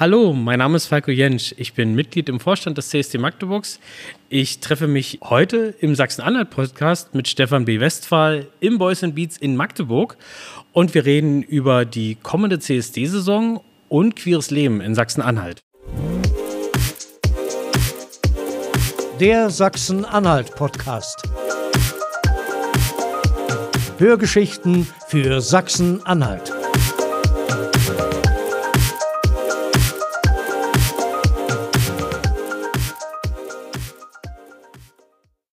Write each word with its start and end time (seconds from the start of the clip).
Hallo, 0.00 0.32
mein 0.32 0.60
Name 0.60 0.78
ist 0.78 0.86
Falco 0.86 1.10
Jentsch. 1.10 1.52
Ich 1.58 1.74
bin 1.74 1.94
Mitglied 1.94 2.30
im 2.30 2.40
Vorstand 2.40 2.78
des 2.78 2.88
CSD 2.88 3.18
Magdeburgs. 3.18 3.80
Ich 4.30 4.60
treffe 4.60 4.86
mich 4.86 5.18
heute 5.22 5.74
im 5.78 5.94
Sachsen-Anhalt-Podcast 5.94 7.14
mit 7.14 7.28
Stefan 7.28 7.66
B. 7.66 7.80
Westphal 7.80 8.46
im 8.60 8.78
Boys 8.78 9.02
Beats 9.02 9.36
in 9.36 9.56
Magdeburg 9.56 10.16
und 10.72 10.94
wir 10.94 11.04
reden 11.04 11.42
über 11.42 11.84
die 11.84 12.14
kommende 12.14 12.58
CSD-Saison 12.58 13.62
und 13.90 14.16
queeres 14.16 14.50
Leben 14.50 14.80
in 14.80 14.94
Sachsen-Anhalt. 14.94 15.60
Der 19.20 19.50
Sachsen-Anhalt-Podcast. 19.50 21.28
Hörgeschichten 23.98 24.86
für 25.08 25.42
Sachsen-Anhalt. 25.42 26.54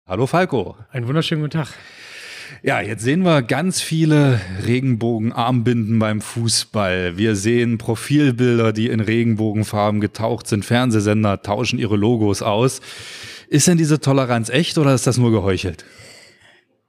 Hallo 0.09 0.25
Falco. 0.25 0.77
Einen 0.89 1.05
wunderschönen 1.05 1.41
guten 1.41 1.57
Tag. 1.57 1.67
Ja, 2.63 2.79
jetzt 2.79 3.03
sehen 3.03 3.23
wir 3.23 3.41
ganz 3.41 3.81
viele 3.81 4.39
Regenbogenarmbinden 4.65 5.99
beim 5.99 6.21
Fußball. 6.21 7.17
Wir 7.17 7.35
sehen 7.35 7.77
Profilbilder, 7.77 8.71
die 8.71 8.87
in 8.87 9.01
Regenbogenfarben 9.01 9.99
getaucht 9.99 10.47
sind. 10.47 10.63
Fernsehsender 10.63 11.41
tauschen 11.41 11.77
ihre 11.77 11.97
Logos 11.97 12.41
aus. 12.41 12.79
Ist 13.49 13.67
denn 13.67 13.77
diese 13.77 13.99
Toleranz 13.99 14.47
echt 14.47 14.77
oder 14.77 14.95
ist 14.95 15.07
das 15.07 15.17
nur 15.17 15.31
geheuchelt? 15.31 15.83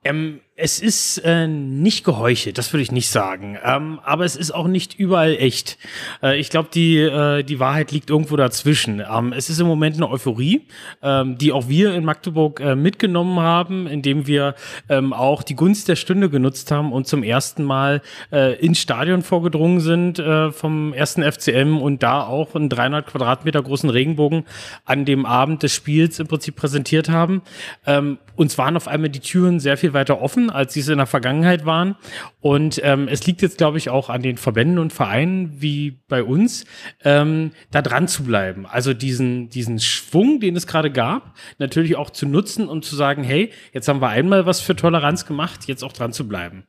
Ähm, 0.04 0.38
es 0.60 0.80
ist 0.80 1.18
äh, 1.18 1.46
nicht 1.46 2.02
geheuchelt, 2.02 2.58
das 2.58 2.72
würde 2.72 2.82
ich 2.82 2.90
nicht 2.90 3.08
sagen. 3.08 3.56
Ähm, 3.64 4.00
aber 4.02 4.24
es 4.24 4.34
ist 4.34 4.50
auch 4.50 4.66
nicht 4.66 4.98
überall 4.98 5.36
echt. 5.36 5.78
Äh, 6.20 6.40
ich 6.40 6.50
glaube, 6.50 6.68
die, 6.74 6.98
äh, 6.98 7.44
die 7.44 7.60
Wahrheit 7.60 7.92
liegt 7.92 8.10
irgendwo 8.10 8.34
dazwischen. 8.34 9.00
Ähm, 9.00 9.32
es 9.32 9.50
ist 9.50 9.60
im 9.60 9.68
Moment 9.68 9.94
eine 9.94 10.10
Euphorie, 10.10 10.66
ähm, 11.00 11.38
die 11.38 11.52
auch 11.52 11.68
wir 11.68 11.94
in 11.94 12.04
Magdeburg 12.04 12.58
äh, 12.58 12.74
mitgenommen 12.74 13.38
haben, 13.38 13.86
indem 13.86 14.26
wir 14.26 14.56
ähm, 14.88 15.12
auch 15.12 15.44
die 15.44 15.54
Gunst 15.54 15.86
der 15.86 15.94
Stunde 15.94 16.28
genutzt 16.28 16.72
haben 16.72 16.92
und 16.92 17.06
zum 17.06 17.22
ersten 17.22 17.62
Mal 17.62 18.02
äh, 18.32 18.58
ins 18.58 18.80
Stadion 18.80 19.22
vorgedrungen 19.22 19.78
sind 19.78 20.18
äh, 20.18 20.50
vom 20.50 20.92
ersten 20.92 21.22
FCM 21.22 21.78
und 21.78 22.02
da 22.02 22.26
auch 22.26 22.56
einen 22.56 22.68
300 22.68 23.06
Quadratmeter 23.06 23.62
großen 23.62 23.90
Regenbogen 23.90 24.44
an 24.84 25.04
dem 25.04 25.24
Abend 25.24 25.62
des 25.62 25.72
Spiels 25.72 26.18
im 26.18 26.26
Prinzip 26.26 26.56
präsentiert 26.56 27.08
haben. 27.08 27.42
Ähm, 27.86 28.18
uns 28.34 28.58
waren 28.58 28.76
auf 28.76 28.88
einmal 28.88 29.10
die 29.10 29.20
Türen 29.20 29.60
sehr 29.60 29.76
viel 29.76 29.92
weiter 29.92 30.20
offen 30.20 30.47
als 30.50 30.74
sie 30.74 30.80
es 30.80 30.88
in 30.88 30.98
der 30.98 31.06
Vergangenheit 31.06 31.64
waren. 31.66 31.96
Und 32.40 32.80
ähm, 32.84 33.08
es 33.08 33.26
liegt 33.26 33.42
jetzt, 33.42 33.58
glaube 33.58 33.78
ich, 33.78 33.90
auch 33.90 34.10
an 34.10 34.22
den 34.22 34.36
Verbänden 34.36 34.78
und 34.78 34.92
Vereinen 34.92 35.60
wie 35.60 36.00
bei 36.08 36.22
uns, 36.22 36.64
ähm, 37.04 37.52
da 37.70 37.82
dran 37.82 38.08
zu 38.08 38.24
bleiben. 38.24 38.66
Also 38.66 38.94
diesen, 38.94 39.48
diesen 39.48 39.80
Schwung, 39.80 40.40
den 40.40 40.56
es 40.56 40.66
gerade 40.66 40.90
gab, 40.90 41.34
natürlich 41.58 41.96
auch 41.96 42.10
zu 42.10 42.26
nutzen 42.26 42.68
und 42.68 42.84
zu 42.84 42.96
sagen, 42.96 43.24
hey, 43.24 43.50
jetzt 43.72 43.88
haben 43.88 44.00
wir 44.00 44.08
einmal 44.08 44.46
was 44.46 44.60
für 44.60 44.76
Toleranz 44.76 45.26
gemacht, 45.26 45.66
jetzt 45.66 45.84
auch 45.84 45.92
dran 45.92 46.12
zu 46.12 46.28
bleiben. 46.28 46.64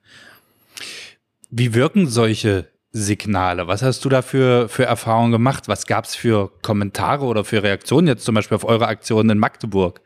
Wie 1.50 1.74
wirken 1.74 2.08
solche 2.08 2.68
Signale? 2.92 3.68
Was 3.68 3.82
hast 3.82 4.04
du 4.04 4.10
da 4.10 4.22
für, 4.22 4.68
für 4.68 4.86
Erfahrungen 4.86 5.32
gemacht? 5.32 5.68
Was 5.68 5.86
gab 5.86 6.06
es 6.06 6.16
für 6.16 6.52
Kommentare 6.62 7.26
oder 7.26 7.44
für 7.44 7.62
Reaktionen 7.62 8.08
jetzt 8.08 8.26
zum 8.26 8.36
Beispiel 8.36 8.56
auf 8.56 8.66
eure 8.66 8.88
Aktionen 8.88 9.32
in 9.32 9.38
Magdeburg? 9.38 10.02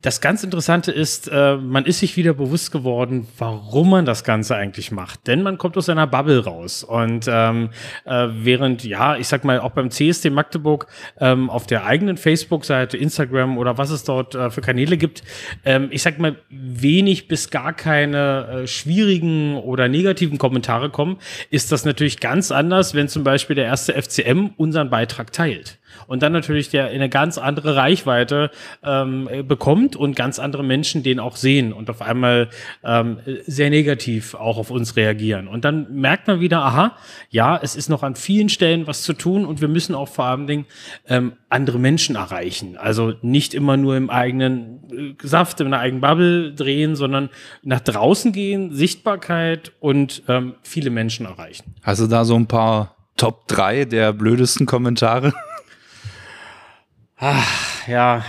Das 0.00 0.20
ganz 0.20 0.44
Interessante 0.44 0.92
ist, 0.92 1.26
äh, 1.26 1.56
man 1.56 1.84
ist 1.84 1.98
sich 1.98 2.16
wieder 2.16 2.32
bewusst 2.32 2.70
geworden, 2.70 3.26
warum 3.36 3.90
man 3.90 4.04
das 4.04 4.22
Ganze 4.22 4.54
eigentlich 4.54 4.92
macht. 4.92 5.26
Denn 5.26 5.42
man 5.42 5.58
kommt 5.58 5.76
aus 5.76 5.86
seiner 5.86 6.06
Bubble 6.06 6.44
raus. 6.44 6.84
Und 6.84 7.26
ähm, 7.28 7.70
äh, 8.04 8.28
während, 8.30 8.84
ja, 8.84 9.16
ich 9.16 9.26
sag 9.26 9.42
mal, 9.42 9.58
auch 9.58 9.72
beim 9.72 9.90
CSD 9.90 10.30
Magdeburg 10.30 10.86
ähm, 11.18 11.50
auf 11.50 11.66
der 11.66 11.84
eigenen 11.84 12.16
Facebook-Seite, 12.16 12.96
Instagram 12.96 13.58
oder 13.58 13.76
was 13.76 13.90
es 13.90 14.04
dort 14.04 14.36
äh, 14.36 14.50
für 14.50 14.60
Kanäle 14.60 14.98
gibt, 14.98 15.24
ähm, 15.64 15.88
ich 15.90 16.02
sag 16.02 16.20
mal, 16.20 16.36
wenig 16.48 17.26
bis 17.26 17.50
gar 17.50 17.72
keine 17.72 18.46
äh, 18.46 18.66
schwierigen 18.68 19.56
oder 19.56 19.88
negativen 19.88 20.38
Kommentare 20.38 20.90
kommen, 20.90 21.18
ist 21.50 21.72
das 21.72 21.84
natürlich 21.84 22.20
ganz 22.20 22.52
anders, 22.52 22.94
wenn 22.94 23.08
zum 23.08 23.24
Beispiel 23.24 23.56
der 23.56 23.64
erste 23.64 24.00
FCM 24.00 24.50
unseren 24.58 24.90
Beitrag 24.90 25.32
teilt 25.32 25.77
und 26.06 26.22
dann 26.22 26.32
natürlich 26.32 26.68
der 26.70 26.86
eine 26.86 27.08
ganz 27.08 27.38
andere 27.38 27.76
Reichweite 27.76 28.50
ähm, 28.82 29.28
bekommt 29.46 29.96
und 29.96 30.16
ganz 30.16 30.38
andere 30.38 30.64
Menschen 30.64 31.02
den 31.02 31.20
auch 31.20 31.36
sehen 31.36 31.72
und 31.72 31.90
auf 31.90 32.02
einmal 32.02 32.48
ähm, 32.84 33.18
sehr 33.46 33.70
negativ 33.70 34.34
auch 34.34 34.58
auf 34.58 34.70
uns 34.70 34.96
reagieren. 34.96 35.48
Und 35.48 35.64
dann 35.64 35.94
merkt 35.94 36.26
man 36.26 36.40
wieder, 36.40 36.64
aha, 36.64 36.96
ja, 37.30 37.58
es 37.62 37.76
ist 37.76 37.88
noch 37.88 38.02
an 38.02 38.14
vielen 38.14 38.48
Stellen 38.48 38.86
was 38.86 39.02
zu 39.02 39.12
tun 39.12 39.44
und 39.44 39.60
wir 39.60 39.68
müssen 39.68 39.94
auch 39.94 40.08
vor 40.08 40.26
allem 40.26 40.46
Dingen, 40.46 40.66
ähm, 41.06 41.32
andere 41.48 41.78
Menschen 41.78 42.16
erreichen. 42.16 42.76
Also 42.76 43.14
nicht 43.22 43.54
immer 43.54 43.76
nur 43.76 43.96
im 43.96 44.10
eigenen 44.10 45.16
äh, 45.22 45.26
Saft, 45.26 45.60
in 45.60 45.68
einer 45.68 45.78
eigenen 45.78 46.00
Bubble 46.00 46.52
drehen, 46.54 46.96
sondern 46.96 47.30
nach 47.62 47.80
draußen 47.80 48.32
gehen, 48.32 48.74
Sichtbarkeit 48.74 49.72
und 49.80 50.22
ähm, 50.28 50.54
viele 50.62 50.90
Menschen 50.90 51.26
erreichen. 51.26 51.74
Hast 51.82 52.00
du 52.00 52.06
da 52.06 52.24
so 52.24 52.34
ein 52.34 52.46
paar 52.46 52.96
Top 53.16 53.48
3 53.48 53.86
der 53.86 54.12
blödesten 54.12 54.66
Kommentare? 54.66 55.32
Ach, 57.20 57.88
ja, 57.88 58.24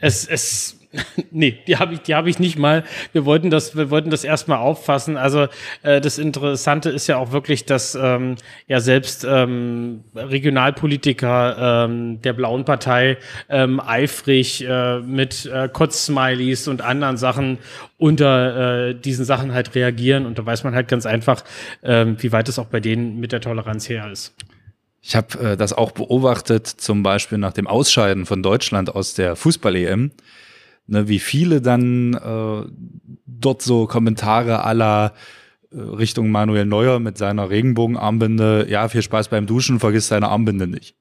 es, 0.00 0.26
es, 0.26 0.78
nee, 1.30 1.58
die 1.66 1.76
habe 1.76 1.92
ich, 1.92 2.00
die 2.00 2.14
habe 2.14 2.30
ich 2.30 2.38
nicht 2.38 2.58
mal. 2.58 2.84
Wir 3.12 3.26
wollten 3.26 3.50
das, 3.50 3.76
wir 3.76 3.90
wollten 3.90 4.08
das 4.08 4.24
erstmal 4.24 4.58
auffassen. 4.58 5.18
Also 5.18 5.48
äh, 5.82 6.00
das 6.00 6.18
Interessante 6.18 6.88
ist 6.88 7.06
ja 7.06 7.18
auch 7.18 7.32
wirklich, 7.32 7.66
dass 7.66 7.94
ähm, 7.94 8.36
ja 8.66 8.80
selbst 8.80 9.26
ähm, 9.28 10.04
Regionalpolitiker 10.14 11.84
ähm, 11.84 12.22
der 12.22 12.32
Blauen 12.32 12.64
Partei 12.64 13.18
ähm, 13.50 13.78
eifrig 13.78 14.66
äh, 14.66 15.00
mit 15.00 15.44
äh, 15.44 15.68
Kotzsmileys 15.68 16.66
und 16.66 16.80
anderen 16.80 17.18
Sachen 17.18 17.58
unter 17.98 18.88
äh, 18.88 18.94
diesen 18.94 19.26
Sachen 19.26 19.52
halt 19.52 19.74
reagieren. 19.74 20.24
Und 20.24 20.38
da 20.38 20.46
weiß 20.46 20.64
man 20.64 20.74
halt 20.74 20.88
ganz 20.88 21.04
einfach, 21.04 21.44
ähm, 21.82 22.16
wie 22.20 22.32
weit 22.32 22.48
es 22.48 22.58
auch 22.58 22.66
bei 22.66 22.80
denen 22.80 23.20
mit 23.20 23.32
der 23.32 23.42
Toleranz 23.42 23.86
her 23.90 24.10
ist. 24.10 24.34
Ich 25.02 25.16
habe 25.16 25.38
äh, 25.38 25.56
das 25.56 25.72
auch 25.72 25.92
beobachtet, 25.92 26.66
zum 26.66 27.02
Beispiel 27.02 27.38
nach 27.38 27.52
dem 27.52 27.66
Ausscheiden 27.66 28.26
von 28.26 28.42
Deutschland 28.42 28.94
aus 28.94 29.14
der 29.14 29.36
Fußball-EM, 29.36 30.10
ne, 30.86 31.08
wie 31.08 31.18
viele 31.18 31.60
dann 31.60 32.14
äh, 32.14 32.70
dort 33.26 33.62
so 33.62 33.86
Kommentare 33.86 34.64
aller 34.64 35.14
äh, 35.70 35.78
Richtung 35.78 36.30
Manuel 36.30 36.66
Neuer 36.66 37.00
mit 37.00 37.16
seiner 37.16 37.48
Regenbogenarmbinde, 37.48 38.66
ja, 38.68 38.88
viel 38.88 39.02
Spaß 39.02 39.28
beim 39.28 39.46
Duschen, 39.46 39.80
vergiss 39.80 40.08
deine 40.08 40.28
Armbinde 40.28 40.66
nicht. 40.66 40.96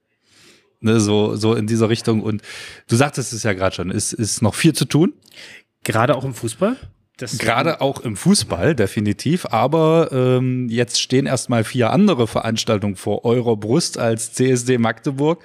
Ne, 0.79 1.01
so, 1.01 1.35
so 1.35 1.55
in 1.55 1.67
dieser 1.67 1.89
Richtung. 1.89 2.21
Und 2.21 2.41
du 2.87 2.95
sagtest 2.95 3.33
es 3.33 3.43
ja 3.43 3.51
gerade 3.51 3.75
schon, 3.75 3.91
ist, 3.91 4.13
ist 4.13 4.41
noch 4.41 4.55
viel 4.55 4.73
zu 4.73 4.85
tun. 4.85 5.13
Gerade 5.83 6.15
auch 6.15 6.23
im 6.23 6.33
Fußball? 6.33 6.77
Das 7.19 7.37
Gerade 7.37 7.81
auch 7.81 7.99
im 7.99 8.15
Fußball, 8.15 8.75
definitiv. 8.75 9.45
Aber 9.45 10.09
ähm, 10.11 10.69
jetzt 10.69 11.01
stehen 11.01 11.25
erstmal 11.25 11.65
vier 11.65 11.91
andere 11.91 12.27
Veranstaltungen 12.27 12.95
vor 12.95 13.25
eurer 13.25 13.57
Brust 13.57 13.97
als 13.97 14.33
CSD 14.33 14.77
Magdeburg. 14.77 15.43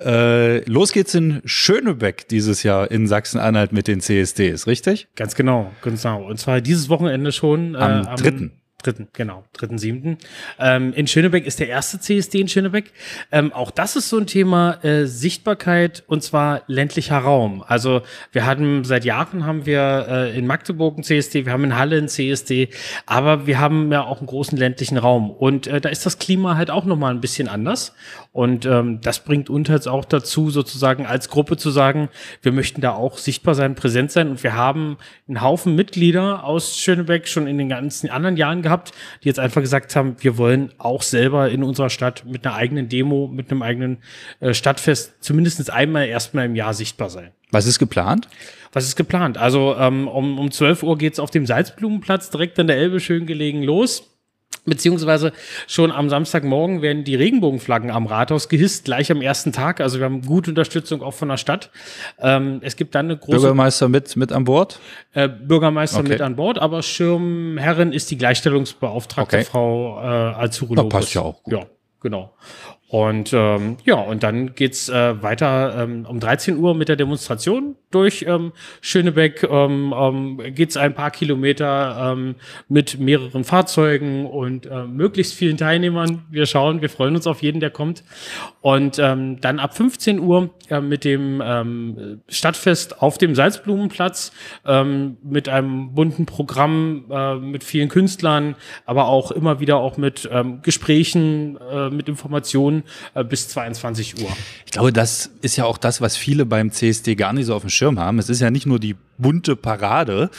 Äh, 0.00 0.68
los 0.68 0.92
geht's 0.92 1.14
in 1.14 1.40
Schönebeck 1.44 2.26
dieses 2.28 2.64
Jahr 2.64 2.90
in 2.90 3.06
Sachsen-Anhalt 3.06 3.72
mit 3.72 3.86
den 3.86 4.00
CSDs, 4.00 4.66
richtig? 4.66 5.06
Ganz 5.14 5.36
genau, 5.36 5.70
ganz 5.82 6.02
genau. 6.02 6.26
Und 6.26 6.38
zwar 6.38 6.60
dieses 6.60 6.88
Wochenende 6.88 7.30
schon. 7.30 7.76
Äh, 7.76 7.78
am, 7.78 8.06
am 8.06 8.16
dritten 8.16 8.52
dritten, 8.84 9.08
genau, 9.12 9.44
dritten, 9.52 9.78
siebten. 9.78 10.18
Ähm, 10.58 10.92
in 10.92 11.06
Schönebeck 11.06 11.46
ist 11.46 11.60
der 11.60 11.68
erste 11.68 11.98
CSD 11.98 12.40
in 12.40 12.48
Schönebeck. 12.48 12.92
Ähm, 13.32 13.52
auch 13.52 13.70
das 13.70 13.96
ist 13.96 14.08
so 14.08 14.18
ein 14.18 14.26
Thema 14.26 14.84
äh, 14.84 15.06
Sichtbarkeit 15.06 16.04
und 16.06 16.22
zwar 16.22 16.62
ländlicher 16.66 17.18
Raum. 17.18 17.64
Also 17.66 18.02
wir 18.32 18.46
hatten 18.46 18.84
seit 18.84 19.04
Jahren 19.04 19.46
haben 19.46 19.66
wir 19.66 20.06
äh, 20.08 20.38
in 20.38 20.46
Magdeburg 20.46 20.94
einen 20.94 21.04
CSD, 21.04 21.46
wir 21.46 21.52
haben 21.52 21.64
in 21.64 21.78
Halle 21.78 21.96
einen 21.96 22.08
CSD, 22.08 22.68
aber 23.06 23.46
wir 23.46 23.58
haben 23.58 23.90
ja 23.90 24.04
auch 24.04 24.18
einen 24.18 24.26
großen 24.26 24.58
ländlichen 24.58 24.98
Raum 24.98 25.30
und 25.30 25.66
äh, 25.66 25.80
da 25.80 25.88
ist 25.88 26.04
das 26.04 26.18
Klima 26.18 26.56
halt 26.56 26.70
auch 26.70 26.84
nochmal 26.84 27.14
ein 27.14 27.20
bisschen 27.20 27.48
anders 27.48 27.94
und 28.32 28.66
ähm, 28.66 29.00
das 29.00 29.20
bringt 29.20 29.48
uns 29.48 29.68
jetzt 29.68 29.88
auch 29.88 30.04
dazu, 30.04 30.50
sozusagen 30.50 31.06
als 31.06 31.28
Gruppe 31.28 31.56
zu 31.56 31.70
sagen, 31.70 32.08
wir 32.42 32.52
möchten 32.52 32.80
da 32.80 32.92
auch 32.92 33.18
sichtbar 33.18 33.54
sein, 33.54 33.74
präsent 33.74 34.12
sein 34.12 34.28
und 34.28 34.42
wir 34.42 34.54
haben 34.54 34.98
einen 35.28 35.40
Haufen 35.40 35.74
Mitglieder 35.74 36.44
aus 36.44 36.76
Schönebeck 36.76 37.28
schon 37.28 37.46
in 37.46 37.58
den 37.58 37.68
ganzen 37.68 38.10
anderen 38.10 38.36
Jahren 38.36 38.62
gehabt 38.62 38.73
gehabt, 38.74 38.92
die 39.22 39.28
jetzt 39.28 39.38
einfach 39.38 39.60
gesagt 39.60 39.94
haben, 39.96 40.16
wir 40.20 40.36
wollen 40.36 40.72
auch 40.78 41.02
selber 41.02 41.50
in 41.50 41.62
unserer 41.62 41.90
Stadt 41.90 42.24
mit 42.26 42.46
einer 42.46 42.56
eigenen 42.56 42.88
Demo, 42.88 43.28
mit 43.28 43.50
einem 43.50 43.62
eigenen 43.62 43.98
äh, 44.40 44.54
Stadtfest 44.54 45.14
zumindest 45.20 45.70
einmal 45.70 46.06
erstmal 46.06 46.46
im 46.46 46.56
Jahr 46.56 46.74
sichtbar 46.74 47.10
sein. 47.10 47.30
Was 47.50 47.66
ist 47.66 47.78
geplant? 47.78 48.28
Was 48.72 48.84
ist 48.84 48.96
geplant? 48.96 49.38
Also 49.38 49.76
ähm, 49.78 50.08
um, 50.08 50.38
um 50.38 50.50
12 50.50 50.82
Uhr 50.82 50.98
geht's 50.98 51.20
auf 51.20 51.30
dem 51.30 51.46
Salzblumenplatz 51.46 52.30
direkt 52.30 52.58
an 52.58 52.66
der 52.66 52.76
Elbe 52.76 52.98
schön 52.98 53.26
gelegen 53.26 53.62
los. 53.62 54.13
Beziehungsweise 54.66 55.32
schon 55.66 55.92
am 55.92 56.08
Samstagmorgen 56.08 56.80
werden 56.80 57.04
die 57.04 57.14
Regenbogenflaggen 57.14 57.90
am 57.90 58.06
Rathaus 58.06 58.48
gehisst, 58.48 58.86
gleich 58.86 59.12
am 59.12 59.20
ersten 59.20 59.52
Tag. 59.52 59.80
Also 59.80 59.98
wir 59.98 60.06
haben 60.06 60.22
gute 60.22 60.50
Unterstützung 60.50 61.02
auch 61.02 61.12
von 61.12 61.28
der 61.28 61.36
Stadt. 61.36 61.70
Ähm, 62.18 62.60
es 62.62 62.76
gibt 62.76 62.94
dann 62.94 63.06
eine 63.06 63.18
große. 63.18 63.40
Bürgermeister 63.40 63.88
mit, 63.88 64.16
mit 64.16 64.32
an 64.32 64.44
Bord? 64.44 64.80
Äh, 65.12 65.28
Bürgermeister 65.28 66.00
okay. 66.00 66.08
mit 66.08 66.20
an 66.22 66.36
Bord, 66.36 66.58
aber 66.58 66.82
Schirmherrin 66.82 67.92
ist 67.92 68.10
die 68.10 68.16
Gleichstellungsbeauftragte 68.16 69.36
okay. 69.36 69.44
Frau 69.44 70.00
äh, 70.00 70.04
Alzurulopoulos. 70.04 70.92
passt 70.92 71.14
ja 71.14 71.20
auch. 71.22 71.42
Gut. 71.42 71.52
Ja, 71.52 71.66
genau. 72.00 72.32
Und 72.88 73.32
ähm, 73.32 73.76
ja, 73.84 73.96
und 73.96 74.22
dann 74.22 74.54
geht's 74.54 74.88
äh, 74.88 75.20
weiter 75.20 75.74
ähm, 75.82 76.06
um 76.08 76.20
13 76.20 76.56
Uhr 76.56 76.74
mit 76.74 76.88
der 76.88 76.96
Demonstration 76.96 77.76
durch 77.94 78.24
ähm, 78.28 78.52
Schönebeck. 78.80 79.42
Ähm, 79.44 79.94
ähm, 79.96 80.40
geht's 80.54 80.76
ein 80.76 80.94
paar 80.94 81.10
Kilometer 81.10 82.12
ähm, 82.12 82.34
mit 82.68 82.98
mehreren 82.98 83.44
Fahrzeugen 83.44 84.26
und 84.26 84.66
äh, 84.66 84.84
möglichst 84.84 85.34
vielen 85.34 85.56
Teilnehmern. 85.56 86.24
Wir 86.30 86.46
schauen, 86.46 86.80
wir 86.82 86.90
freuen 86.90 87.14
uns 87.14 87.26
auf 87.26 87.42
jeden, 87.42 87.60
der 87.60 87.70
kommt. 87.70 88.04
Und 88.60 88.98
ähm, 88.98 89.40
dann 89.40 89.58
ab 89.58 89.76
15 89.76 90.18
Uhr 90.18 90.50
äh, 90.70 90.80
mit 90.80 91.04
dem 91.04 91.42
ähm, 91.44 92.22
Stadtfest 92.28 93.02
auf 93.02 93.18
dem 93.18 93.34
Salzblumenplatz 93.34 94.32
ähm, 94.66 95.18
mit 95.22 95.48
einem 95.48 95.94
bunten 95.94 96.26
Programm, 96.26 97.04
äh, 97.10 97.34
mit 97.36 97.62
vielen 97.62 97.88
Künstlern, 97.88 98.56
aber 98.86 99.08
auch 99.08 99.30
immer 99.30 99.60
wieder 99.60 99.76
auch 99.76 99.96
mit 99.96 100.28
ähm, 100.32 100.62
Gesprächen, 100.62 101.58
äh, 101.70 101.90
mit 101.90 102.08
Informationen 102.08 102.84
äh, 103.14 103.22
bis 103.22 103.48
22 103.48 104.22
Uhr. 104.22 104.30
Ich 104.64 104.72
glaube, 104.72 104.92
das 104.92 105.30
ist 105.42 105.56
ja 105.56 105.64
auch 105.64 105.78
das, 105.78 106.00
was 106.00 106.16
viele 106.16 106.46
beim 106.46 106.70
CSD 106.70 107.14
gar 107.14 107.32
nicht 107.32 107.46
so 107.46 107.54
auf 107.54 107.62
dem 107.62 107.70
Schirm 107.70 107.83
haben. 107.92 108.18
Es 108.18 108.28
ist 108.28 108.40
ja 108.40 108.50
nicht 108.50 108.66
nur 108.66 108.78
die 108.78 108.96
bunte 109.18 109.56
Parade, 109.56 110.30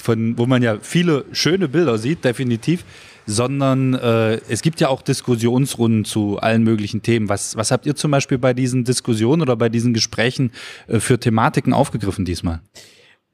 von, 0.00 0.38
wo 0.38 0.46
man 0.46 0.62
ja 0.62 0.78
viele 0.80 1.24
schöne 1.32 1.68
Bilder 1.68 1.98
sieht, 1.98 2.24
definitiv, 2.24 2.84
sondern 3.26 3.94
äh, 3.94 4.40
es 4.48 4.62
gibt 4.62 4.80
ja 4.80 4.88
auch 4.88 5.02
Diskussionsrunden 5.02 6.04
zu 6.04 6.38
allen 6.38 6.62
möglichen 6.62 7.02
Themen. 7.02 7.28
Was, 7.28 7.56
was 7.56 7.70
habt 7.70 7.84
ihr 7.86 7.94
zum 7.94 8.10
Beispiel 8.10 8.38
bei 8.38 8.54
diesen 8.54 8.84
Diskussionen 8.84 9.42
oder 9.42 9.56
bei 9.56 9.68
diesen 9.68 9.92
Gesprächen 9.92 10.52
äh, 10.86 11.00
für 11.00 11.18
Thematiken 11.18 11.72
aufgegriffen 11.72 12.24
diesmal? 12.24 12.60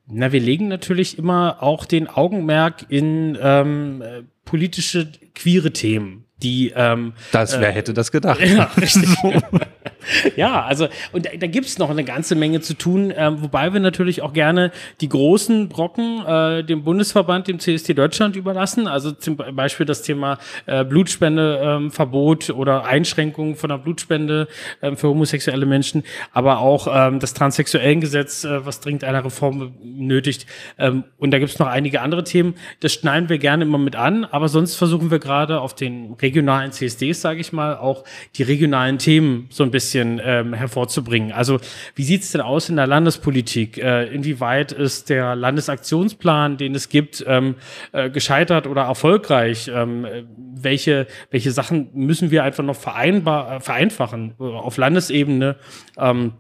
Na, 0.07 0.33
wir 0.33 0.41
legen 0.41 0.69
natürlich 0.69 1.19
immer 1.19 1.63
auch 1.63 1.87
den 1.87 2.09
Augenmerk 2.09 2.87
in 2.89 3.39
ähm, 3.41 4.03
äh, 4.03 4.23
politische, 4.45 5.11
queere 5.35 5.73
Themen 5.73 6.25
die 6.43 6.73
ähm, 6.77 7.15
das 7.33 7.59
wer 7.59 7.71
äh, 7.71 7.73
hätte 7.73 7.95
das 7.95 8.13
gedacht 8.13 8.41
ja 8.45 8.65
richtig 8.77 9.09
ja 10.37 10.63
also 10.65 10.89
und 11.13 11.27
da, 11.27 11.31
da 11.39 11.47
gibt 11.47 11.67
es 11.67 11.79
noch 11.79 11.91
eine 11.91 12.05
ganze 12.05 12.35
Menge 12.35 12.61
zu 12.61 12.75
tun 12.75 13.13
ähm, 13.17 13.43
wobei 13.43 13.73
wir 13.73 13.81
natürlich 13.81 14.23
auch 14.23 14.33
gerne 14.33 14.73
die 15.01 15.09
großen 15.09 15.69
Brocken 15.69 16.25
äh, 16.27 16.65
dem 16.65 16.85
Bundesverband 16.85 17.49
dem 17.49 17.59
CST 17.59 17.97
Deutschland 17.97 18.37
überlassen. 18.37 18.87
Also 18.87 19.13
zum 19.13 19.37
Beispiel 19.37 19.87
das 19.87 20.03
Thema 20.03 20.39
äh, 20.67 20.85
Blutspendeverbot 20.85 22.51
ähm, 22.51 22.57
oder 22.57 22.85
Einschränkungen 22.85 23.57
von 23.57 23.71
der 23.71 23.79
Blutspende 23.79 24.49
ähm, 24.83 24.97
für 24.97 25.09
homosexuelle 25.09 25.67
Menschen. 25.67 26.05
Aber 26.33 26.59
auch 26.59 26.89
ähm, 26.91 27.21
das 27.21 27.35
Transsexuellengesetz 27.35 28.45
äh, 28.45 28.67
was 28.67 28.81
dringend 28.81 29.05
einer 29.05 29.25
Reform 29.25 29.75
nötigt 29.83 30.47
ähm, 30.79 31.05
und 31.19 31.31
da 31.31 31.39
gibt 31.39 31.53
es 31.53 31.59
noch 31.59 31.69
einige 31.69 32.01
andere 32.01 32.25
Themen. 32.25 32.55
Das 32.81 32.93
schneiden 32.93 33.29
wir 33.29 33.39
gerne 33.39 33.65
immer 33.65 33.79
mit 33.79 33.97
an 33.97 34.25
aber 34.25 34.49
sonst 34.49 34.75
versuchen 34.77 35.11
wir 35.11 35.19
gerade 35.19 35.61
auf 35.61 35.75
den 35.75 36.15
regionalen 36.15 36.73
CSDs, 36.73 37.21
sage 37.21 37.41
ich 37.41 37.53
mal, 37.53 37.77
auch 37.77 38.05
die 38.37 38.43
regionalen 38.43 38.99
Themen 38.99 39.47
so 39.51 39.63
ein 39.63 39.71
bisschen 39.71 39.94
ähm, 40.01 40.55
hervorzubringen. 40.55 41.33
Also 41.33 41.61
wie 41.95 42.05
sieht 42.05 42.23
es 42.23 42.33
denn 42.33 42.41
aus 42.41 42.69
in 42.69 42.77
der 42.77 42.87
Landespolitik? 42.87 43.79
Äh, 43.79 44.07
inwieweit 44.15 44.73
ist 44.73 45.11
der 45.11 45.37
Landesaktionsplan, 45.37 46.57
den 46.57 46.75
es 46.75 46.89
gibt, 46.89 47.25
ähm, 47.27 47.57
äh, 47.93 48.11
gescheitert 48.11 48.67
oder 48.67 48.83
erfolgreich? 48.83 49.71
Ähm, 49.73 50.07
welche, 50.55 51.07
welche 51.31 51.51
Sachen 51.53 51.91
müssen 51.95 52.31
wir 52.31 52.45
einfach 52.45 52.65
noch 52.65 52.77
vereinbar, 52.77 53.57
äh, 53.57 53.61
vereinfachen 53.61 54.35
auf 54.39 54.77
Landesebene? 54.77 55.57
Ähm, 55.99 56.33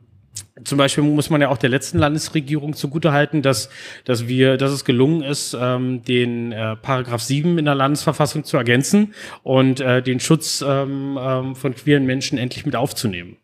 zum 0.63 0.79
Beispiel 0.79 1.03
muss 1.03 1.31
man 1.31 1.41
ja 1.41 1.49
auch 1.49 1.59
der 1.59 1.71
letzten 1.71 1.99
Landesregierung 1.99 2.75
zugutehalten, 2.75 3.43
dass, 3.43 3.71
dass 4.05 4.29
wir, 4.29 4.57
dass 4.57 4.71
es 4.71 4.85
gelungen 4.85 5.23
ist, 5.23 5.57
ähm, 5.59 6.03
den 6.05 6.53
äh, 6.53 6.77
Paragraph 6.77 7.23
7 7.23 7.59
in 7.59 7.65
der 7.65 7.75
Landesverfassung 7.75 8.45
zu 8.45 8.57
ergänzen 8.57 9.15
und 9.43 9.81
äh, 9.81 10.03
den 10.03 10.21
Schutz 10.21 10.65
ähm, 10.67 11.19
ähm, 11.21 11.57
von 11.57 11.75
queeren 11.75 12.07
Menschen 12.07 12.39
endlich 12.39 12.65
mit 12.67 12.77
aufzunehmen. 12.77 13.37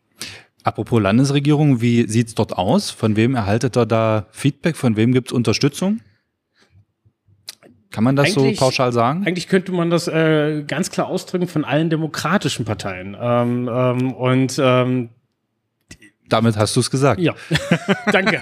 Apropos 0.63 1.01
Landesregierung, 1.01 1.81
wie 1.81 2.07
sieht's 2.07 2.35
dort 2.35 2.57
aus? 2.57 2.91
Von 2.91 3.15
wem 3.15 3.35
erhaltet 3.35 3.77
ihr 3.77 3.85
da 3.85 4.27
Feedback? 4.31 4.77
Von 4.77 4.95
wem 4.95 5.11
gibt's 5.11 5.31
Unterstützung? 5.31 6.01
Kann 7.89 8.03
man 8.03 8.15
das 8.15 8.37
eigentlich, 8.37 8.57
so 8.57 8.65
pauschal 8.65 8.93
sagen? 8.93 9.25
Eigentlich 9.25 9.47
könnte 9.47 9.71
man 9.71 9.89
das 9.89 10.07
äh, 10.07 10.63
ganz 10.65 10.91
klar 10.91 11.07
ausdrücken 11.07 11.47
von 11.47 11.65
allen 11.65 11.89
demokratischen 11.89 12.63
Parteien. 12.63 13.17
Ähm, 13.19 13.69
ähm, 13.71 14.13
und 14.13 14.59
ähm, 14.63 15.09
damit 16.29 16.55
hast 16.55 16.75
du 16.75 16.79
es 16.79 16.89
gesagt. 16.89 17.19
Ja, 17.19 17.35
danke. 18.11 18.41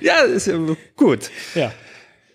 ja, 0.00 0.20
ist 0.20 0.46
ja 0.46 0.56
gut. 0.94 1.30
Ja. 1.56 1.72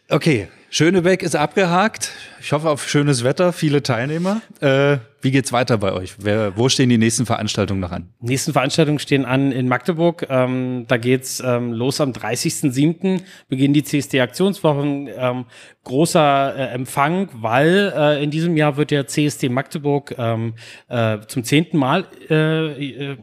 Okay, 0.09 0.49
Schönebeck 0.69 1.23
ist 1.23 1.37
abgehakt. 1.37 2.11
Ich 2.41 2.51
hoffe 2.51 2.69
auf 2.69 2.89
schönes 2.89 3.23
Wetter, 3.23 3.53
viele 3.53 3.83
Teilnehmer. 3.83 4.41
Äh, 4.59 4.97
wie 5.21 5.31
geht's 5.31 5.51
weiter 5.51 5.77
bei 5.77 5.93
euch? 5.93 6.15
Wer, 6.19 6.57
wo 6.57 6.69
stehen 6.69 6.89
die 6.89 6.97
nächsten 6.97 7.25
Veranstaltungen 7.25 7.79
noch 7.79 7.91
an? 7.91 8.09
Die 8.19 8.27
nächsten 8.27 8.53
Veranstaltungen 8.53 8.99
stehen 8.99 9.25
an 9.25 9.51
in 9.51 9.67
Magdeburg. 9.67 10.27
Ähm, 10.29 10.85
da 10.87 10.97
geht's 10.97 11.41
ähm, 11.45 11.73
los 11.73 12.01
am 12.01 12.11
30.07. 12.11 13.21
beginnen 13.47 13.73
die 13.73 13.83
CSD-Aktionswochen. 13.83 15.09
Ähm, 15.15 15.45
großer 15.83 16.55
äh, 16.55 16.73
Empfang, 16.73 17.29
weil 17.33 17.93
äh, 17.95 18.23
in 18.23 18.31
diesem 18.31 18.57
Jahr 18.57 18.77
wird 18.77 18.91
der 18.91 19.07
CSD 19.07 19.49
Magdeburg 19.49 20.15
ähm, 20.17 20.53
äh, 20.87 21.19
zum 21.27 21.43
zehnten 21.43 21.77
Mal 21.77 22.05
äh, 22.29 23.11
äh 23.11 23.17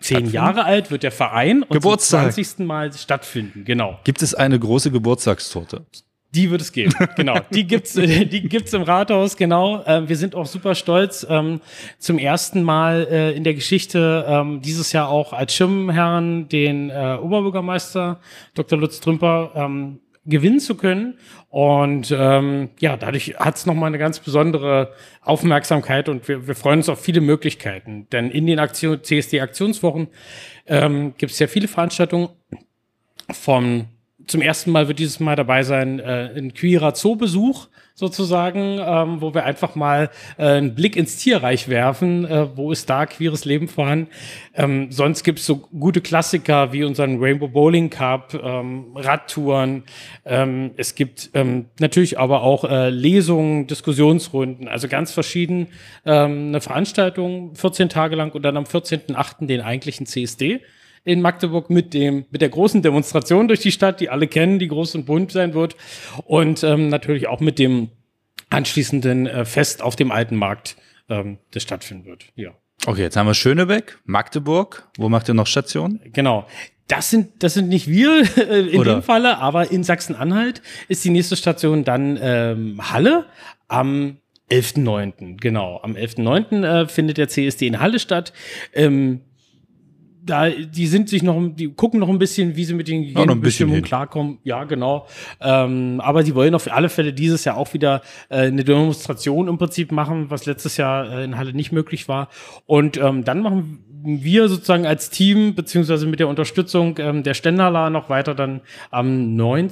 zehn 0.00 0.30
Jahre 0.30 0.64
alt 0.64 0.90
wird 0.90 1.02
der 1.02 1.12
Verein 1.12 1.62
und 1.62 1.70
Geburtstag. 1.70 2.34
zum 2.34 2.44
20. 2.44 2.66
Mal 2.66 2.92
stattfinden. 2.92 3.64
Genau. 3.64 3.98
Gibt 4.04 4.22
es 4.22 4.34
eine 4.34 4.58
große 4.58 4.90
Geburtstagstorte? 4.90 5.86
Die 6.34 6.50
wird 6.50 6.60
es 6.60 6.72
geben, 6.72 6.94
genau. 7.16 7.38
Die 7.52 7.66
gibt's, 7.66 7.94
die 7.94 8.48
gibt's 8.48 8.72
im 8.72 8.82
Rathaus, 8.82 9.36
genau. 9.36 9.84
Ähm, 9.86 10.08
wir 10.08 10.16
sind 10.16 10.34
auch 10.34 10.46
super 10.46 10.74
stolz, 10.74 11.26
ähm, 11.28 11.60
zum 11.98 12.18
ersten 12.18 12.62
Mal 12.62 13.06
äh, 13.10 13.32
in 13.36 13.44
der 13.44 13.54
Geschichte 13.54 14.24
ähm, 14.28 14.60
dieses 14.60 14.92
Jahr 14.92 15.08
auch 15.08 15.32
als 15.32 15.54
Schirmherrn 15.54 16.48
den 16.48 16.90
äh, 16.90 17.18
Oberbürgermeister 17.20 18.20
Dr. 18.54 18.78
Lutz 18.78 19.00
Trümper 19.00 19.52
gewinnen 20.26 20.60
zu 20.60 20.74
können. 20.74 21.18
Und 21.50 22.14
ähm, 22.16 22.70
ja, 22.80 22.96
dadurch 22.96 23.34
hat 23.38 23.56
es 23.56 23.66
nochmal 23.66 23.88
eine 23.88 23.98
ganz 23.98 24.18
besondere 24.20 24.92
Aufmerksamkeit 25.22 26.08
und 26.08 26.26
wir, 26.28 26.46
wir 26.46 26.54
freuen 26.54 26.80
uns 26.80 26.88
auf 26.88 27.00
viele 27.00 27.20
Möglichkeiten. 27.20 28.08
Denn 28.10 28.30
in 28.30 28.46
den 28.46 28.58
Aktion, 28.58 29.02
CSD-Aktionswochen 29.02 30.08
ähm, 30.66 31.14
gibt 31.16 31.32
es 31.32 31.38
ja 31.38 31.46
viele 31.46 31.68
Veranstaltungen 31.68 32.30
vom 33.30 33.86
zum 34.26 34.42
ersten 34.42 34.70
Mal 34.70 34.88
wird 34.88 34.98
dieses 34.98 35.20
Mal 35.20 35.36
dabei 35.36 35.62
sein 35.62 36.00
äh, 36.00 36.30
ein 36.36 36.54
queerer 36.54 36.94
Zoobesuch 36.94 37.68
sozusagen, 37.96 38.80
ähm, 38.84 39.20
wo 39.20 39.34
wir 39.34 39.44
einfach 39.44 39.76
mal 39.76 40.10
äh, 40.36 40.46
einen 40.46 40.74
Blick 40.74 40.96
ins 40.96 41.16
Tierreich 41.16 41.68
werfen. 41.68 42.24
Äh, 42.24 42.56
wo 42.56 42.72
ist 42.72 42.90
da 42.90 43.06
queeres 43.06 43.44
Leben 43.44 43.68
vorhanden? 43.68 44.08
Ähm, 44.54 44.90
sonst 44.90 45.22
gibt's 45.22 45.46
so 45.46 45.58
gute 45.58 46.00
Klassiker 46.00 46.72
wie 46.72 46.82
unseren 46.82 47.22
Rainbow 47.22 47.46
Bowling 47.46 47.90
Cup, 47.90 48.34
ähm, 48.34 48.96
Radtouren. 48.96 49.84
Ähm, 50.24 50.72
es 50.76 50.96
gibt 50.96 51.30
ähm, 51.34 51.66
natürlich 51.78 52.18
aber 52.18 52.42
auch 52.42 52.64
äh, 52.64 52.90
Lesungen, 52.90 53.68
Diskussionsrunden, 53.68 54.66
also 54.66 54.88
ganz 54.88 55.12
verschieden 55.12 55.68
ähm, 56.04 56.48
eine 56.48 56.60
Veranstaltung, 56.60 57.54
14 57.54 57.88
Tage 57.88 58.16
lang 58.16 58.32
und 58.32 58.42
dann 58.42 58.56
am 58.56 58.64
14.8. 58.64 59.46
den 59.46 59.60
eigentlichen 59.60 60.06
CSD 60.06 60.60
in 61.04 61.20
Magdeburg 61.20 61.70
mit 61.70 61.94
dem, 61.94 62.24
mit 62.30 62.40
der 62.40 62.48
großen 62.48 62.82
Demonstration 62.82 63.46
durch 63.48 63.60
die 63.60 63.72
Stadt, 63.72 64.00
die 64.00 64.08
alle 64.08 64.26
kennen, 64.26 64.58
die 64.58 64.68
groß 64.68 64.94
und 64.94 65.06
bunt 65.06 65.32
sein 65.32 65.54
wird. 65.54 65.76
Und 66.24 66.64
ähm, 66.64 66.88
natürlich 66.88 67.28
auch 67.28 67.40
mit 67.40 67.58
dem 67.58 67.90
anschließenden 68.50 69.26
äh, 69.26 69.44
Fest 69.44 69.82
auf 69.82 69.96
dem 69.96 70.10
alten 70.10 70.36
Markt, 70.36 70.76
ähm, 71.08 71.38
das 71.50 71.62
stattfinden 71.62 72.06
wird. 72.06 72.26
Ja. 72.34 72.50
Okay, 72.86 73.02
jetzt 73.02 73.16
haben 73.16 73.26
wir 73.26 73.34
Schönebeck, 73.34 73.98
Magdeburg. 74.04 74.88
Wo 74.96 75.08
macht 75.08 75.28
ihr 75.28 75.34
noch 75.34 75.46
Station? 75.46 76.00
Genau. 76.12 76.46
Das 76.88 77.08
sind, 77.08 77.42
das 77.42 77.54
sind 77.54 77.68
nicht 77.68 77.88
wir 77.88 78.22
äh, 78.36 78.60
in 78.60 78.80
Oder? 78.80 78.96
dem 78.96 79.02
Falle, 79.02 79.38
aber 79.38 79.70
in 79.70 79.84
Sachsen-Anhalt 79.84 80.62
ist 80.88 81.04
die 81.04 81.10
nächste 81.10 81.36
Station 81.36 81.84
dann 81.84 82.18
ähm, 82.20 82.92
Halle 82.92 83.26
am 83.68 84.18
11.9. 84.50 85.40
Genau, 85.40 85.80
am 85.82 85.94
11.9. 85.94 86.64
Äh, 86.64 86.88
findet 86.88 87.16
der 87.16 87.28
CSD 87.28 87.66
in 87.66 87.80
Halle 87.80 87.98
statt. 87.98 88.32
Ähm, 88.74 89.22
da, 90.24 90.48
die 90.48 90.86
sind 90.86 91.08
sich 91.08 91.22
noch, 91.22 91.40
die 91.54 91.72
gucken 91.72 92.00
noch 92.00 92.08
ein 92.08 92.18
bisschen, 92.18 92.56
wie 92.56 92.64
sie 92.64 92.74
mit 92.74 92.88
den 92.88 93.04
Hygienebestimmungen 93.04 93.82
klarkommen. 93.82 94.38
Ja, 94.42 94.64
genau. 94.64 95.06
Ähm, 95.40 96.00
aber 96.00 96.22
die 96.22 96.34
wollen 96.34 96.54
auf 96.54 96.70
alle 96.72 96.88
Fälle 96.88 97.12
dieses 97.12 97.44
Jahr 97.44 97.56
auch 97.56 97.74
wieder 97.74 98.02
äh, 98.28 98.46
eine 98.46 98.64
Demonstration 98.64 99.48
im 99.48 99.58
Prinzip 99.58 99.92
machen, 99.92 100.30
was 100.30 100.46
letztes 100.46 100.76
Jahr 100.76 101.10
äh, 101.10 101.24
in 101.24 101.36
Halle 101.36 101.52
nicht 101.52 101.72
möglich 101.72 102.08
war. 102.08 102.28
Und 102.66 102.96
ähm, 102.96 103.24
dann 103.24 103.42
machen 103.42 103.84
wir 104.04 104.48
sozusagen 104.48 104.86
als 104.86 105.10
Team, 105.10 105.54
beziehungsweise 105.54 106.06
mit 106.06 106.20
der 106.20 106.28
Unterstützung 106.28 106.96
ähm, 106.98 107.22
der 107.22 107.34
Ständerla 107.34 107.90
noch 107.90 108.08
weiter 108.08 108.34
dann 108.34 108.60
am 108.90 109.36
9. 109.36 109.70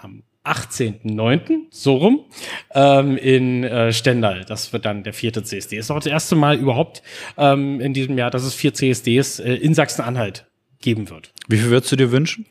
am 0.00 0.22
18.09., 0.44 1.66
so 1.70 1.96
rum, 1.96 2.24
ähm, 2.72 3.16
in 3.18 3.64
äh, 3.64 3.92
Stendal. 3.92 4.44
Das 4.46 4.72
wird 4.72 4.84
dann 4.86 5.02
der 5.04 5.12
vierte 5.12 5.42
CSD. 5.42 5.76
Ist 5.76 5.90
auch 5.90 5.96
das 5.96 6.06
erste 6.06 6.34
Mal 6.34 6.58
überhaupt 6.58 7.02
ähm, 7.36 7.80
in 7.80 7.92
diesem 7.92 8.16
Jahr, 8.16 8.30
dass 8.30 8.42
es 8.44 8.54
vier 8.54 8.72
CSDs 8.72 9.40
äh, 9.40 9.54
in 9.54 9.74
Sachsen-Anhalt 9.74 10.46
geben 10.80 11.10
wird. 11.10 11.32
Wie 11.48 11.58
viel 11.58 11.70
würdest 11.70 11.92
du 11.92 11.96
dir 11.96 12.10
wünschen? 12.10 12.46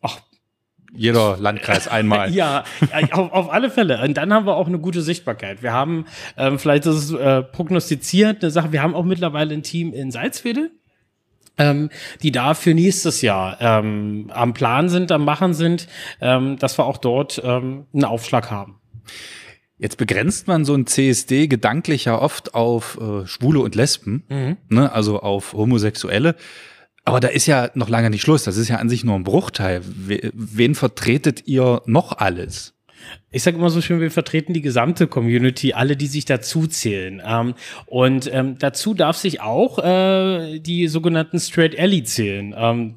Ach, 0.00 0.20
jeder 0.94 1.36
Landkreis 1.38 1.86
einmal. 1.88 2.32
ja, 2.32 2.64
auf, 3.12 3.32
auf 3.32 3.52
alle 3.52 3.70
Fälle. 3.70 4.02
Und 4.02 4.14
dann 4.16 4.32
haben 4.32 4.46
wir 4.46 4.56
auch 4.56 4.66
eine 4.66 4.78
gute 4.78 5.02
Sichtbarkeit. 5.02 5.62
Wir 5.62 5.72
haben, 5.72 6.06
ähm, 6.38 6.58
vielleicht 6.58 6.86
ist 6.86 6.94
es 6.94 7.12
äh, 7.12 7.42
prognostiziert, 7.42 8.42
eine 8.42 8.50
Sache, 8.50 8.72
wir 8.72 8.82
haben 8.82 8.94
auch 8.94 9.04
mittlerweile 9.04 9.52
ein 9.52 9.62
Team 9.62 9.92
in 9.92 10.10
Salzwedel. 10.10 10.70
Ähm, 11.58 11.88
die 12.22 12.32
da 12.32 12.52
für 12.52 12.74
nächstes 12.74 13.22
Jahr 13.22 13.56
ähm, 13.60 14.30
am 14.34 14.52
Plan 14.52 14.90
sind, 14.90 15.10
am 15.10 15.24
Machen 15.24 15.54
sind, 15.54 15.88
ähm, 16.20 16.58
dass 16.58 16.78
wir 16.78 16.84
auch 16.84 16.98
dort 16.98 17.40
ähm, 17.42 17.86
einen 17.94 18.04
Aufschlag 18.04 18.50
haben. 18.50 18.78
Jetzt 19.78 19.96
begrenzt 19.98 20.48
man 20.48 20.64
so 20.64 20.74
ein 20.74 20.86
CSD 20.86 21.48
gedanklich 21.48 22.06
ja 22.06 22.18
oft 22.20 22.54
auf 22.54 22.98
äh, 23.00 23.26
Schwule 23.26 23.60
und 23.60 23.74
Lesben, 23.74 24.24
mhm. 24.28 24.56
ne, 24.68 24.92
also 24.92 25.20
auf 25.20 25.52
Homosexuelle. 25.52 26.34
Aber 27.04 27.20
da 27.20 27.28
ist 27.28 27.46
ja 27.46 27.70
noch 27.74 27.88
lange 27.88 28.10
nicht 28.10 28.22
Schluss. 28.22 28.44
Das 28.44 28.56
ist 28.56 28.68
ja 28.68 28.76
an 28.76 28.88
sich 28.88 29.04
nur 29.04 29.14
ein 29.14 29.22
Bruchteil. 29.22 29.82
Wen 29.84 30.74
vertretet 30.74 31.46
ihr 31.46 31.82
noch 31.86 32.18
alles? 32.18 32.75
Ich 33.30 33.42
sage 33.42 33.56
immer 33.56 33.70
so 33.70 33.80
schön, 33.80 34.00
wir 34.00 34.10
vertreten 34.10 34.54
die 34.54 34.62
gesamte 34.62 35.06
Community, 35.06 35.72
alle, 35.72 35.96
die 35.96 36.06
sich 36.06 36.24
dazu 36.24 36.66
zählen. 36.66 37.22
Ähm, 37.24 37.54
und 37.86 38.30
ähm, 38.32 38.56
dazu 38.58 38.94
darf 38.94 39.16
sich 39.16 39.40
auch 39.40 39.78
äh, 39.78 40.58
die 40.58 40.88
sogenannten 40.88 41.38
Straight 41.38 41.78
Alley 41.78 42.02
zählen. 42.04 42.54
Ähm, 42.56 42.94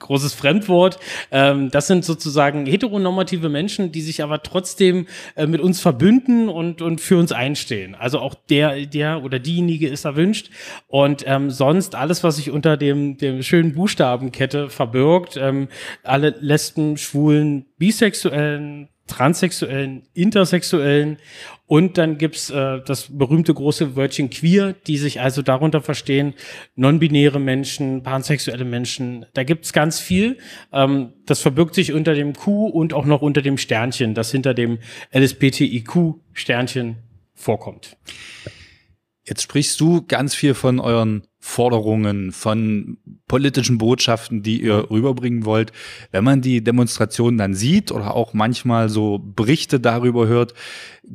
großes 0.00 0.34
Fremdwort. 0.34 0.98
Ähm, 1.30 1.70
das 1.70 1.86
sind 1.86 2.04
sozusagen 2.04 2.66
heteronormative 2.66 3.48
Menschen, 3.48 3.92
die 3.92 4.00
sich 4.00 4.22
aber 4.22 4.42
trotzdem 4.42 5.06
äh, 5.36 5.46
mit 5.46 5.60
uns 5.60 5.80
verbünden 5.80 6.48
und, 6.48 6.82
und 6.82 7.00
für 7.00 7.18
uns 7.18 7.30
einstehen. 7.30 7.94
Also 7.94 8.18
auch 8.18 8.34
der, 8.34 8.86
der 8.86 9.22
oder 9.22 9.38
diejenige 9.38 9.88
ist 9.88 10.04
erwünscht. 10.04 10.50
Und 10.88 11.22
ähm, 11.26 11.50
sonst 11.50 11.94
alles, 11.94 12.24
was 12.24 12.36
sich 12.36 12.50
unter 12.50 12.76
dem, 12.76 13.16
dem 13.18 13.42
schönen 13.42 13.74
Buchstabenkette 13.74 14.68
verbirgt, 14.68 15.36
ähm, 15.36 15.68
alle 16.02 16.34
Lesben, 16.40 16.96
Schwulen, 16.96 17.66
Bisexuellen, 17.78 18.88
Transsexuellen, 19.10 20.04
Intersexuellen 20.14 21.18
und 21.66 21.98
dann 21.98 22.18
gibt's 22.18 22.50
äh, 22.50 22.80
das 22.84 23.16
berühmte 23.16 23.52
große 23.54 23.94
Wörtchen 23.94 24.30
queer, 24.30 24.72
die 24.72 24.96
sich 24.96 25.20
also 25.20 25.42
darunter 25.42 25.80
verstehen, 25.80 26.34
non-binäre 26.74 27.38
Menschen, 27.38 28.02
pansexuelle 28.02 28.64
Menschen. 28.64 29.26
Da 29.34 29.44
gibt's 29.44 29.72
ganz 29.72 30.00
viel. 30.00 30.38
Ähm, 30.72 31.12
das 31.26 31.40
verbirgt 31.40 31.74
sich 31.74 31.92
unter 31.92 32.14
dem 32.14 32.34
Q 32.34 32.66
und 32.66 32.92
auch 32.92 33.04
noch 33.04 33.22
unter 33.22 33.42
dem 33.42 33.58
Sternchen, 33.58 34.14
das 34.14 34.32
hinter 34.32 34.54
dem 34.54 34.78
LSBTIQ-Sternchen 35.12 36.96
vorkommt. 37.34 37.96
Jetzt 39.22 39.42
sprichst 39.42 39.78
du 39.80 40.04
ganz 40.06 40.34
viel 40.34 40.54
von 40.54 40.80
euren 40.80 41.22
Forderungen, 41.42 42.32
von 42.32 42.98
politischen 43.26 43.78
Botschaften, 43.78 44.42
die 44.42 44.62
ihr 44.62 44.90
rüberbringen 44.90 45.46
wollt. 45.46 45.72
Wenn 46.12 46.22
man 46.22 46.42
die 46.42 46.62
Demonstrationen 46.62 47.38
dann 47.38 47.54
sieht 47.54 47.90
oder 47.90 48.14
auch 48.14 48.34
manchmal 48.34 48.90
so 48.90 49.18
Berichte 49.18 49.80
darüber 49.80 50.26
hört, 50.26 50.52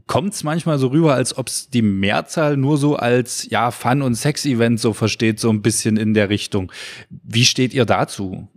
kommt 0.07 0.33
es 0.33 0.43
manchmal 0.43 0.79
so 0.79 0.87
rüber, 0.87 1.13
als 1.13 1.37
ob 1.37 1.47
es 1.47 1.69
die 1.69 1.83
Mehrzahl 1.83 2.57
nur 2.57 2.77
so 2.77 2.95
als 2.95 3.47
ja 3.49 3.69
Fun- 3.69 4.01
und 4.01 4.15
Sex-Event 4.15 4.79
so 4.79 4.93
versteht, 4.93 5.39
so 5.39 5.51
ein 5.51 5.61
bisschen 5.61 5.95
in 5.95 6.15
der 6.15 6.29
Richtung. 6.29 6.71
Wie 7.09 7.45
steht 7.45 7.73
ihr 7.75 7.85
dazu? 7.85 8.47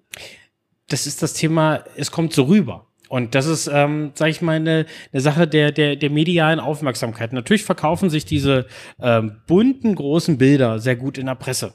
Das 0.89 1.07
ist 1.07 1.23
das 1.23 1.35
Thema, 1.35 1.85
es 1.97 2.11
kommt 2.11 2.33
so 2.33 2.45
rüber. 2.45 2.88
Und 3.09 3.35
das 3.35 3.47
ist, 3.47 3.71
ähm, 3.73 4.13
sage 4.15 4.31
ich 4.31 4.43
mal, 4.43 4.57
eine, 4.57 4.87
eine 5.13 5.21
Sache 5.21 5.49
der, 5.49 5.73
der, 5.73 5.97
der 5.97 6.11
medialen 6.11 6.61
Aufmerksamkeit. 6.61 7.33
Natürlich 7.33 7.65
verkaufen 7.65 8.11
sich 8.11 8.25
diese 8.25 8.67
ähm, 9.01 9.37
bunten, 9.47 9.95
großen 9.95 10.37
Bilder 10.37 10.79
sehr 10.79 10.97
gut 10.97 11.17
in 11.17 11.27
der 11.27 11.35
Presse. 11.35 11.75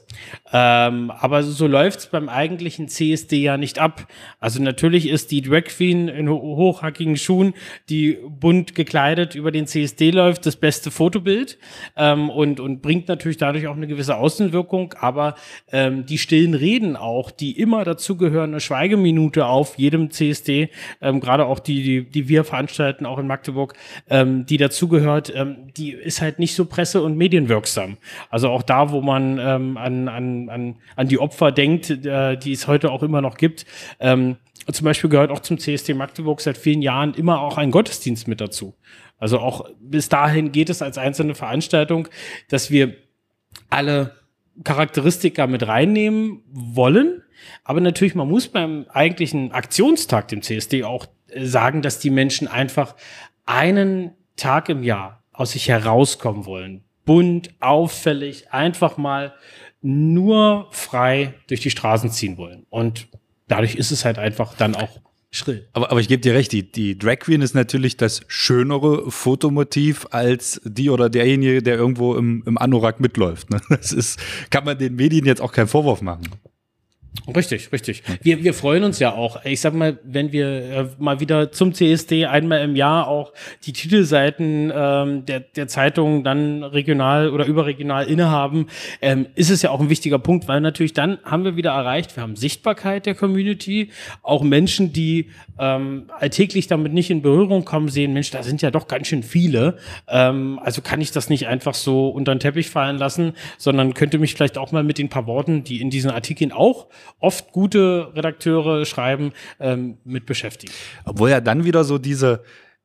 Ähm, 0.52 1.10
aber 1.10 1.42
so 1.42 1.66
läuft's 1.66 2.06
beim 2.06 2.28
eigentlichen 2.28 2.88
CSD 2.88 3.42
ja 3.42 3.56
nicht 3.56 3.80
ab. 3.80 4.06
Also 4.38 4.62
natürlich 4.62 5.08
ist 5.08 5.32
die 5.32 5.42
Drag 5.42 5.64
Queen 5.64 6.08
in 6.08 6.28
hochhackigen 6.28 7.16
Schuhen, 7.16 7.54
die 7.88 8.18
bunt 8.28 8.74
gekleidet 8.74 9.34
über 9.34 9.50
den 9.50 9.66
CSD 9.66 10.10
läuft, 10.10 10.46
das 10.46 10.56
beste 10.56 10.90
Fotobild 10.90 11.58
ähm, 11.96 12.30
und, 12.30 12.60
und 12.60 12.80
bringt 12.80 13.08
natürlich 13.08 13.38
dadurch 13.38 13.66
auch 13.66 13.76
eine 13.76 13.88
gewisse 13.88 14.16
Außenwirkung. 14.16 14.94
Aber 15.00 15.34
ähm, 15.72 16.06
die 16.06 16.18
stillen 16.18 16.54
Reden 16.54 16.96
auch, 16.96 17.32
die 17.32 17.58
immer 17.58 17.84
dazugehören, 17.84 18.50
eine 18.50 18.60
Schweigeminute 18.60 19.46
auf 19.46 19.78
jedem 19.78 20.10
CSD, 20.10 20.70
ähm, 21.00 21.20
gerade 21.24 21.46
auch 21.46 21.58
die, 21.58 21.82
die, 21.82 22.04
die 22.04 22.28
wir 22.28 22.44
veranstalten, 22.44 23.06
auch 23.06 23.18
in 23.18 23.26
Magdeburg, 23.26 23.74
ähm, 24.08 24.46
die 24.46 24.56
dazugehört, 24.56 25.32
ähm, 25.34 25.72
die 25.76 25.92
ist 25.92 26.20
halt 26.20 26.38
nicht 26.38 26.54
so 26.54 26.66
presse- 26.66 27.02
und 27.02 27.16
medienwirksam. 27.16 27.96
Also 28.30 28.50
auch 28.50 28.62
da, 28.62 28.90
wo 28.90 29.00
man 29.00 29.38
ähm, 29.38 29.76
an, 29.76 30.08
an, 30.08 30.48
an, 30.48 30.76
an 30.96 31.08
die 31.08 31.18
Opfer 31.18 31.52
denkt, 31.52 31.90
äh, 31.90 32.36
die 32.36 32.52
es 32.52 32.66
heute 32.66 32.90
auch 32.90 33.02
immer 33.02 33.20
noch 33.20 33.36
gibt, 33.36 33.66
ähm, 34.00 34.36
zum 34.70 34.84
Beispiel 34.84 35.10
gehört 35.10 35.30
auch 35.30 35.40
zum 35.40 35.58
CSD 35.58 35.94
Magdeburg 35.94 36.40
seit 36.40 36.56
vielen 36.56 36.80
Jahren 36.80 37.14
immer 37.14 37.40
auch 37.40 37.58
ein 37.58 37.70
Gottesdienst 37.70 38.28
mit 38.28 38.40
dazu. 38.40 38.74
Also 39.18 39.38
auch 39.38 39.68
bis 39.80 40.08
dahin 40.08 40.52
geht 40.52 40.70
es 40.70 40.82
als 40.82 40.98
einzelne 40.98 41.34
Veranstaltung, 41.34 42.08
dass 42.48 42.70
wir 42.70 42.94
alle 43.70 44.23
Charakteristika 44.62 45.46
mit 45.46 45.66
reinnehmen 45.66 46.42
wollen. 46.50 47.22
Aber 47.64 47.80
natürlich, 47.80 48.14
man 48.14 48.28
muss 48.28 48.48
beim 48.48 48.86
eigentlichen 48.88 49.52
Aktionstag, 49.52 50.28
dem 50.28 50.42
CSD, 50.42 50.84
auch 50.84 51.06
sagen, 51.36 51.82
dass 51.82 51.98
die 51.98 52.10
Menschen 52.10 52.46
einfach 52.46 52.94
einen 53.46 54.12
Tag 54.36 54.68
im 54.68 54.82
Jahr 54.82 55.22
aus 55.32 55.52
sich 55.52 55.68
herauskommen 55.68 56.46
wollen. 56.46 56.84
Bunt, 57.04 57.50
auffällig, 57.60 58.52
einfach 58.52 58.96
mal 58.96 59.34
nur 59.82 60.68
frei 60.70 61.34
durch 61.48 61.60
die 61.60 61.70
Straßen 61.70 62.10
ziehen 62.10 62.38
wollen. 62.38 62.66
Und 62.70 63.08
dadurch 63.48 63.74
ist 63.74 63.90
es 63.90 64.04
halt 64.04 64.18
einfach 64.18 64.54
dann 64.56 64.74
auch 64.74 65.00
schrill. 65.36 65.66
Aber, 65.72 65.90
aber 65.90 66.00
ich 66.00 66.08
gebe 66.08 66.20
dir 66.20 66.34
recht, 66.34 66.52
die, 66.52 66.70
die 66.70 66.98
Drag 66.98 67.18
Queen 67.18 67.42
ist 67.42 67.54
natürlich 67.54 67.96
das 67.96 68.22
schönere 68.28 69.10
Fotomotiv 69.10 70.06
als 70.10 70.60
die 70.64 70.90
oder 70.90 71.10
derjenige, 71.10 71.62
der 71.62 71.76
irgendwo 71.76 72.14
im, 72.14 72.42
im 72.46 72.58
Anorak 72.58 73.00
mitläuft. 73.00 73.50
Ne? 73.50 73.60
Das 73.68 73.92
ist, 73.92 74.18
kann 74.50 74.64
man 74.64 74.78
den 74.78 74.94
Medien 74.94 75.26
jetzt 75.26 75.40
auch 75.40 75.52
keinen 75.52 75.68
Vorwurf 75.68 76.00
machen. 76.02 76.28
Richtig, 77.34 77.72
richtig. 77.72 78.02
Wir, 78.22 78.44
wir 78.44 78.52
freuen 78.52 78.84
uns 78.84 78.98
ja 78.98 79.14
auch. 79.14 79.44
Ich 79.44 79.60
sag 79.60 79.72
mal, 79.72 79.98
wenn 80.04 80.32
wir 80.32 80.46
äh, 80.46 80.86
mal 80.98 81.20
wieder 81.20 81.52
zum 81.52 81.72
CSD 81.72 82.26
einmal 82.26 82.62
im 82.62 82.76
Jahr 82.76 83.08
auch 83.08 83.32
die 83.64 83.72
Titelseiten 83.72 84.70
ähm, 84.74 85.24
der, 85.24 85.40
der 85.40 85.66
Zeitung 85.66 86.22
dann 86.22 86.62
regional 86.62 87.30
oder 87.30 87.46
überregional 87.46 88.06
innehaben, 88.08 88.66
ähm, 89.00 89.26
ist 89.36 89.50
es 89.50 89.62
ja 89.62 89.70
auch 89.70 89.80
ein 89.80 89.88
wichtiger 89.88 90.18
Punkt, 90.18 90.48
weil 90.48 90.60
natürlich 90.60 90.92
dann 90.92 91.18
haben 91.24 91.44
wir 91.44 91.56
wieder 91.56 91.70
erreicht, 91.70 92.14
wir 92.14 92.22
haben 92.22 92.36
Sichtbarkeit 92.36 93.06
der 93.06 93.14
Community, 93.14 93.90
auch 94.22 94.42
Menschen, 94.42 94.92
die 94.92 95.30
ähm, 95.58 96.10
alltäglich 96.18 96.66
damit 96.66 96.92
nicht 96.92 97.10
in 97.10 97.22
Berührung 97.22 97.64
kommen, 97.64 97.88
sehen, 97.88 98.12
Mensch, 98.12 98.32
da 98.32 98.42
sind 98.42 98.60
ja 98.60 98.70
doch 98.70 98.86
ganz 98.86 99.06
schön 99.06 99.22
viele. 99.22 99.78
Ähm, 100.08 100.58
also 100.62 100.82
kann 100.82 101.00
ich 101.00 101.10
das 101.10 101.30
nicht 101.30 101.46
einfach 101.46 101.74
so 101.74 102.08
unter 102.08 102.34
den 102.34 102.40
Teppich 102.40 102.68
fallen 102.68 102.98
lassen, 102.98 103.32
sondern 103.56 103.94
könnte 103.94 104.18
mich 104.18 104.34
vielleicht 104.34 104.58
auch 104.58 104.72
mal 104.72 104.84
mit 104.84 104.98
den 104.98 105.08
paar 105.08 105.26
Worten, 105.26 105.64
die 105.64 105.80
in 105.80 105.88
diesen 105.88 106.10
Artikeln 106.10 106.52
auch 106.52 106.88
oft 107.18 107.52
gute 107.52 108.12
Redakteure 108.14 108.84
schreiben, 108.84 109.32
ähm, 109.60 109.98
mit 110.04 110.26
beschäftigen. 110.26 110.72
Obwohl 111.04 111.30
ja 111.30 111.40
dann 111.40 111.64
wieder 111.64 111.84
so 111.84 111.98
diese, 111.98 112.42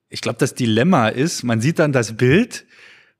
ich 0.09 0.21
glaube, 0.21 0.39
das 0.39 0.55
Dilemma 0.55 1.09
ist, 1.09 1.43
man 1.43 1.61
sieht 1.61 1.79
dann 1.79 1.91
das 1.91 2.17
Bild 2.17 2.65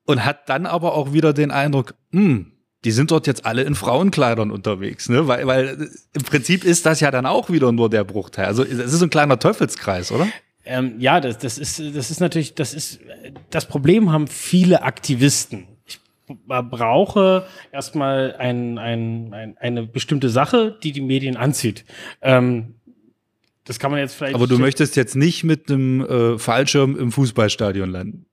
und 0.05 0.25
hat 0.25 0.49
dann 0.49 0.65
aber 0.65 0.95
auch 0.95 1.13
wieder 1.13 1.33
den 1.33 1.51
Eindruck, 1.51 1.95
hm, 2.11 2.51
die 2.85 2.91
sind 2.91 3.11
dort 3.11 3.27
jetzt 3.27 3.45
alle 3.45 3.63
in 3.63 3.75
Frauenkleidern 3.75 4.51
unterwegs, 4.51 5.09
ne? 5.09 5.27
Weil, 5.27 5.45
weil 5.47 5.89
im 6.13 6.23
Prinzip 6.23 6.63
ist 6.63 6.85
das 6.85 7.01
ja 7.01 7.11
dann 7.11 7.25
auch 7.25 7.49
wieder 7.49 7.71
nur 7.71 7.89
der 7.89 8.05
Bruchteil. 8.05 8.45
Also 8.45 8.63
es 8.63 8.93
ist 8.93 9.01
ein 9.03 9.09
kleiner 9.09 9.37
Teufelskreis, 9.37 10.11
oder? 10.11 10.27
Ähm, 10.65 10.95
ja, 10.99 11.19
das, 11.19 11.37
das 11.37 11.57
ist, 11.57 11.79
das 11.79 12.11
ist 12.11 12.21
natürlich, 12.21 12.55
das 12.55 12.73
ist, 12.73 12.99
das 13.49 13.65
Problem 13.65 14.11
haben 14.11 14.27
viele 14.27 14.83
Aktivisten 14.83 15.67
brauche 16.47 17.45
erstmal 17.71 18.35
ein, 18.37 18.77
ein, 18.77 19.33
ein, 19.33 19.57
eine 19.57 19.83
bestimmte 19.83 20.29
Sache, 20.29 20.77
die 20.83 20.91
die 20.91 21.01
Medien 21.01 21.37
anzieht. 21.37 21.85
Ähm, 22.21 22.75
das 23.65 23.79
kann 23.79 23.91
man 23.91 23.99
jetzt 23.99 24.15
vielleicht. 24.15 24.35
Aber 24.35 24.47
du 24.47 24.57
möchtest 24.57 24.95
jetzt 24.95 25.15
nicht 25.15 25.43
mit 25.43 25.69
einem 25.69 26.01
äh, 26.01 26.39
Fallschirm 26.39 26.97
im 26.97 27.11
Fußballstadion 27.11 27.89
landen. 27.89 28.25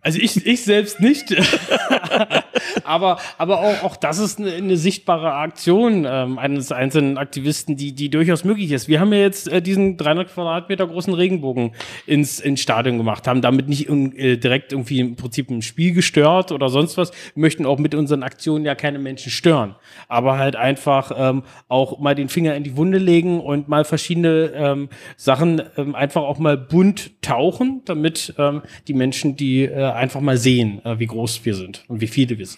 Also 0.00 0.18
ich, 0.18 0.44
ich 0.44 0.62
selbst 0.62 1.00
nicht. 1.00 1.30
aber 2.84 3.18
aber 3.38 3.60
auch, 3.60 3.82
auch 3.82 3.96
das 3.96 4.18
ist 4.18 4.38
eine, 4.38 4.52
eine 4.52 4.76
sichtbare 4.76 5.34
Aktion 5.34 6.06
ähm, 6.08 6.38
eines 6.38 6.72
einzelnen 6.72 7.18
Aktivisten, 7.18 7.76
die, 7.76 7.92
die 7.92 8.10
durchaus 8.10 8.44
möglich 8.44 8.70
ist. 8.72 8.88
Wir 8.88 9.00
haben 9.00 9.12
ja 9.12 9.20
jetzt 9.20 9.48
äh, 9.48 9.62
diesen 9.62 9.96
300 9.96 10.32
Quadratmeter 10.32 10.86
großen 10.86 11.14
Regenbogen 11.14 11.72
ins, 12.06 12.40
ins 12.40 12.60
Stadion 12.60 12.98
gemacht, 12.98 13.26
haben 13.26 13.42
damit 13.42 13.68
nicht 13.68 13.88
äh, 13.88 14.36
direkt 14.36 14.72
irgendwie 14.72 15.00
im 15.00 15.16
Prinzip 15.16 15.50
ein 15.50 15.62
Spiel 15.62 15.92
gestört 15.92 16.52
oder 16.52 16.68
sonst 16.68 16.96
was. 16.96 17.10
Wir 17.34 17.40
möchten 17.40 17.66
auch 17.66 17.78
mit 17.78 17.94
unseren 17.94 18.22
Aktionen 18.22 18.64
ja 18.64 18.74
keine 18.74 18.98
Menschen 18.98 19.30
stören, 19.30 19.74
aber 20.08 20.38
halt 20.38 20.56
einfach 20.56 21.12
ähm, 21.16 21.42
auch 21.68 21.98
mal 21.98 22.14
den 22.14 22.28
Finger 22.28 22.54
in 22.54 22.64
die 22.64 22.76
Wunde 22.76 22.98
legen 22.98 23.40
und 23.40 23.68
mal 23.68 23.84
verschiedene 23.84 24.52
ähm, 24.54 24.88
Sachen 25.16 25.62
ähm, 25.76 25.94
einfach 25.94 26.22
auch 26.22 26.38
mal 26.38 26.56
bunt 26.56 27.22
tauchen, 27.22 27.82
damit 27.84 28.34
ähm, 28.38 28.62
die 28.88 28.94
Menschen, 28.94 29.36
die 29.36 29.64
äh, 29.64 29.84
einfach 29.90 30.20
mal 30.20 30.36
sehen, 30.36 30.84
äh, 30.84 30.98
wie 30.98 31.06
groß 31.06 31.44
wir 31.44 31.54
sind 31.54 31.84
und 31.88 32.00
wie 32.00 32.06
viele 32.06 32.38
wir 32.38 32.46
sind. 32.46 32.53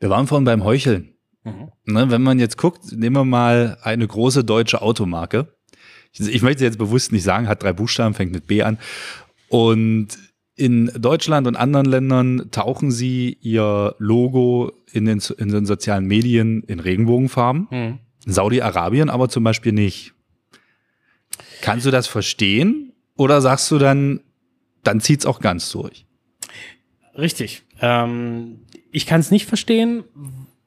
Wir 0.00 0.10
waren 0.10 0.26
vorhin 0.26 0.44
beim 0.44 0.64
Heucheln. 0.64 1.14
Mhm. 1.44 1.70
Ne, 1.84 2.10
wenn 2.10 2.22
man 2.22 2.38
jetzt 2.38 2.58
guckt, 2.58 2.92
nehmen 2.92 3.16
wir 3.16 3.24
mal 3.24 3.78
eine 3.82 4.06
große 4.06 4.44
deutsche 4.44 4.82
Automarke. 4.82 5.54
ich, 6.12 6.20
ich 6.28 6.42
möchte 6.42 6.64
jetzt 6.64 6.78
bewusst 6.78 7.12
nicht 7.12 7.22
sagen, 7.22 7.48
hat 7.48 7.62
drei 7.62 7.72
Buchstaben, 7.72 8.14
fängt 8.14 8.32
mit 8.32 8.46
B 8.46 8.62
an. 8.62 8.78
Und 9.48 10.08
in 10.56 10.90
Deutschland 10.98 11.46
und 11.46 11.54
anderen 11.54 11.86
Ländern 11.86 12.50
tauchen 12.50 12.90
sie 12.90 13.36
ihr 13.42 13.94
Logo 13.98 14.72
in 14.90 15.04
den, 15.04 15.22
in 15.38 15.50
den 15.50 15.66
sozialen 15.66 16.06
Medien 16.06 16.62
in 16.62 16.80
Regenbogenfarben. 16.80 17.68
Hm. 17.70 17.98
Saudi-Arabien 18.24 19.10
aber 19.10 19.28
zum 19.28 19.44
Beispiel 19.44 19.72
nicht. 19.72 20.14
Kannst 21.60 21.86
du 21.86 21.90
das 21.90 22.06
verstehen? 22.06 22.92
Oder 23.16 23.40
sagst 23.40 23.70
du 23.70 23.78
dann, 23.78 24.20
dann 24.82 25.00
zieht's 25.00 25.26
auch 25.26 25.40
ganz 25.40 25.70
durch? 25.70 26.05
Richtig. 27.16 27.62
Ähm, 27.80 28.60
ich 28.90 29.06
kann 29.06 29.20
es 29.20 29.30
nicht 29.30 29.46
verstehen. 29.46 30.04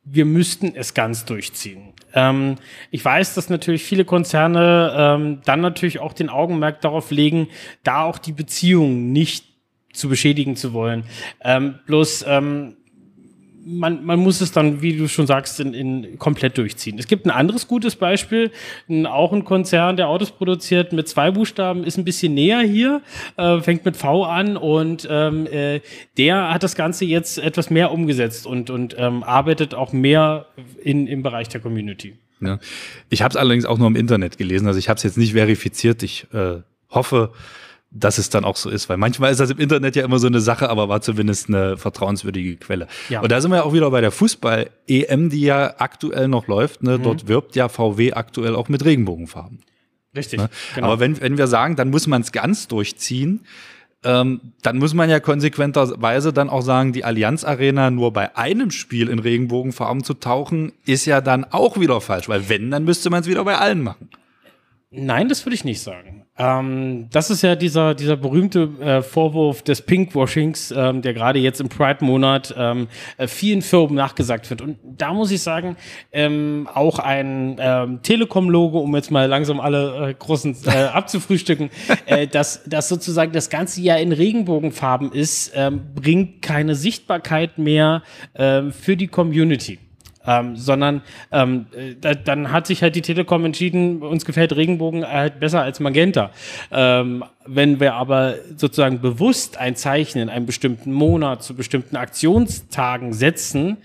Wir 0.03 0.25
müssten 0.25 0.73
es 0.75 0.93
ganz 0.93 1.25
durchziehen. 1.25 1.93
Ähm, 2.13 2.55
ich 2.91 3.03
weiß, 3.03 3.35
dass 3.35 3.49
natürlich 3.49 3.83
viele 3.83 4.05
Konzerne 4.05 4.93
ähm, 4.95 5.41
dann 5.45 5.61
natürlich 5.61 5.99
auch 5.99 6.13
den 6.13 6.29
Augenmerk 6.29 6.81
darauf 6.81 7.11
legen, 7.11 7.47
da 7.83 8.03
auch 8.03 8.17
die 8.17 8.31
Beziehung 8.31 9.11
nicht 9.11 9.45
zu 9.93 10.09
beschädigen 10.09 10.55
zu 10.55 10.73
wollen. 10.73 11.03
Ähm, 11.41 11.79
bloß 11.85 12.25
ähm, 12.27 12.77
man, 13.69 14.03
man 14.03 14.19
muss 14.19 14.41
es 14.41 14.51
dann, 14.51 14.81
wie 14.81 14.97
du 14.97 15.07
schon 15.07 15.27
sagst, 15.27 15.59
in, 15.59 15.73
in 15.73 16.17
komplett 16.17 16.57
durchziehen. 16.57 16.97
Es 16.97 17.07
gibt 17.07 17.25
ein 17.25 17.29
anderes 17.29 17.67
gutes 17.67 17.95
Beispiel, 17.95 18.51
ein, 18.89 19.05
auch 19.05 19.31
ein 19.31 19.45
Konzern, 19.45 19.95
der 19.95 20.07
Autos 20.07 20.31
produziert 20.31 20.91
mit 20.91 21.07
zwei 21.07 21.31
Buchstaben, 21.31 21.83
ist 21.83 21.97
ein 21.97 22.03
bisschen 22.03 22.33
näher 22.33 22.61
hier, 22.61 23.01
äh, 23.37 23.61
fängt 23.61 23.85
mit 23.85 23.95
V 23.95 24.25
an 24.25 24.57
und 24.57 25.07
ähm, 25.09 25.45
äh, 25.47 25.81
der 26.17 26.53
hat 26.53 26.63
das 26.63 26.75
Ganze 26.75 27.05
jetzt 27.05 27.37
etwas 27.37 27.69
mehr 27.69 27.91
umgesetzt 27.91 28.47
und, 28.47 28.69
und 28.69 28.95
ähm, 28.97 29.23
arbeitet 29.23 29.75
auch 29.75 29.93
mehr 29.93 30.47
in, 30.83 31.07
im 31.07 31.21
Bereich 31.21 31.49
der 31.49 31.61
Community. 31.61 32.15
Ja. 32.41 32.59
Ich 33.09 33.21
habe 33.21 33.31
es 33.31 33.35
allerdings 33.35 33.65
auch 33.65 33.77
nur 33.77 33.87
im 33.87 33.95
Internet 33.95 34.37
gelesen, 34.37 34.67
also 34.67 34.79
ich 34.79 34.89
habe 34.89 34.97
es 34.97 35.03
jetzt 35.03 35.17
nicht 35.17 35.33
verifiziert. 35.33 36.01
Ich 36.03 36.25
äh, 36.33 36.61
hoffe, 36.89 37.31
dass 37.91 38.17
es 38.17 38.29
dann 38.29 38.45
auch 38.45 38.55
so 38.55 38.69
ist. 38.69 38.89
Weil 38.89 38.97
manchmal 38.97 39.31
ist 39.31 39.39
das 39.39 39.49
im 39.49 39.57
Internet 39.57 39.95
ja 39.95 40.03
immer 40.03 40.19
so 40.19 40.27
eine 40.27 40.41
Sache, 40.41 40.69
aber 40.69 40.89
war 40.89 41.01
zumindest 41.01 41.47
eine 41.47 41.77
vertrauenswürdige 41.77 42.57
Quelle. 42.57 42.87
Ja. 43.09 43.21
Und 43.21 43.31
da 43.31 43.41
sind 43.41 43.51
wir 43.51 43.57
ja 43.57 43.63
auch 43.63 43.73
wieder 43.73 43.89
bei 43.89 44.01
der 44.01 44.11
Fußball-EM, 44.11 45.29
die 45.29 45.41
ja 45.41 45.75
aktuell 45.79 46.27
noch 46.27 46.47
läuft. 46.47 46.83
Ne? 46.83 46.97
Mhm. 46.97 47.03
Dort 47.03 47.27
wirbt 47.27 47.55
ja 47.55 47.67
VW 47.67 48.13
aktuell 48.13 48.55
auch 48.55 48.69
mit 48.69 48.85
Regenbogenfarben. 48.85 49.59
Richtig. 50.15 50.39
Ne? 50.39 50.49
Genau. 50.75 50.87
Aber 50.87 50.99
wenn, 50.99 51.19
wenn 51.19 51.37
wir 51.37 51.47
sagen, 51.47 51.75
dann 51.75 51.89
muss 51.89 52.07
man 52.07 52.21
es 52.21 52.31
ganz 52.31 52.67
durchziehen, 52.67 53.45
ähm, 54.03 54.53
dann 54.61 54.77
muss 54.77 54.93
man 54.93 55.09
ja 55.09 55.19
konsequenterweise 55.19 56.31
dann 56.31 56.49
auch 56.49 56.61
sagen, 56.61 56.93
die 56.93 57.03
Allianz 57.03 57.43
Arena 57.43 57.91
nur 57.91 58.13
bei 58.13 58.37
einem 58.37 58.71
Spiel 58.71 59.09
in 59.09 59.19
Regenbogenfarben 59.19 60.03
zu 60.03 60.13
tauchen, 60.13 60.71
ist 60.85 61.05
ja 61.05 61.21
dann 61.21 61.43
auch 61.43 61.79
wieder 61.79 61.99
falsch. 62.01 62.29
Weil 62.29 62.49
wenn, 62.49 62.71
dann 62.71 62.85
müsste 62.85 63.09
man 63.09 63.21
es 63.21 63.27
wieder 63.27 63.43
bei 63.43 63.57
allen 63.57 63.81
machen. 63.81 64.09
Nein, 64.91 65.27
das 65.27 65.45
würde 65.45 65.55
ich 65.55 65.65
nicht 65.65 65.81
sagen. 65.81 66.25
Ähm, 66.39 67.07
das 67.11 67.29
ist 67.29 67.41
ja 67.41 67.55
dieser, 67.55 67.93
dieser 67.93 68.15
berühmte 68.15 68.69
äh, 68.79 69.01
Vorwurf 69.01 69.61
des 69.61 69.81
Pinkwashings, 69.81 70.71
ähm, 70.75 71.01
der 71.01 71.13
gerade 71.13 71.37
jetzt 71.37 71.59
im 71.59 71.67
Pride-Monat 71.67 72.55
ähm, 72.57 72.87
äh, 73.17 73.27
vielen 73.27 73.61
Firmen 73.61 73.95
nachgesagt 73.95 74.49
wird. 74.49 74.61
Und 74.61 74.77
da 74.83 75.13
muss 75.13 75.31
ich 75.31 75.41
sagen, 75.41 75.75
ähm, 76.13 76.69
auch 76.73 76.99
ein 76.99 77.57
ähm, 77.59 78.01
Telekom-Logo, 78.01 78.79
um 78.79 78.95
jetzt 78.95 79.11
mal 79.11 79.27
langsam 79.27 79.59
alle 79.59 80.11
äh, 80.11 80.13
großen 80.13 80.55
äh, 80.65 80.69
abzufrühstücken, 80.93 81.69
äh, 82.05 82.25
dass 82.25 82.63
das 82.65 82.87
sozusagen 82.87 83.33
das 83.33 83.49
ganze 83.49 83.81
Jahr 83.81 83.99
in 83.99 84.13
Regenbogenfarben 84.13 85.11
ist, 85.11 85.51
ähm, 85.55 85.81
bringt 85.93 86.41
keine 86.41 86.75
Sichtbarkeit 86.75 87.57
mehr 87.57 88.01
für 88.71 88.95
die 88.95 89.07
Community. 89.07 89.79
Ähm, 90.29 90.55
sondern 90.55 91.01
ähm, 91.31 91.65
da, 92.01 92.13
dann 92.13 92.51
hat 92.51 92.67
sich 92.67 92.83
halt 92.83 92.95
die 92.95 93.01
Telekom 93.01 93.45
entschieden, 93.45 94.03
uns 94.03 94.25
gefällt 94.25 94.55
Regenbogen 94.55 95.03
halt 95.03 95.39
besser 95.39 95.63
als 95.63 95.79
Magenta. 95.79 96.29
Ähm, 96.71 97.23
wenn 97.47 97.79
wir 97.79 97.95
aber 97.95 98.35
sozusagen 98.55 99.01
bewusst 99.01 99.57
ein 99.57 99.75
Zeichen 99.75 100.19
in 100.19 100.29
einem 100.29 100.45
bestimmten 100.45 100.91
Monat 100.91 101.41
zu 101.41 101.55
bestimmten 101.55 101.95
Aktionstagen 101.95 103.11
setzen, 103.11 103.77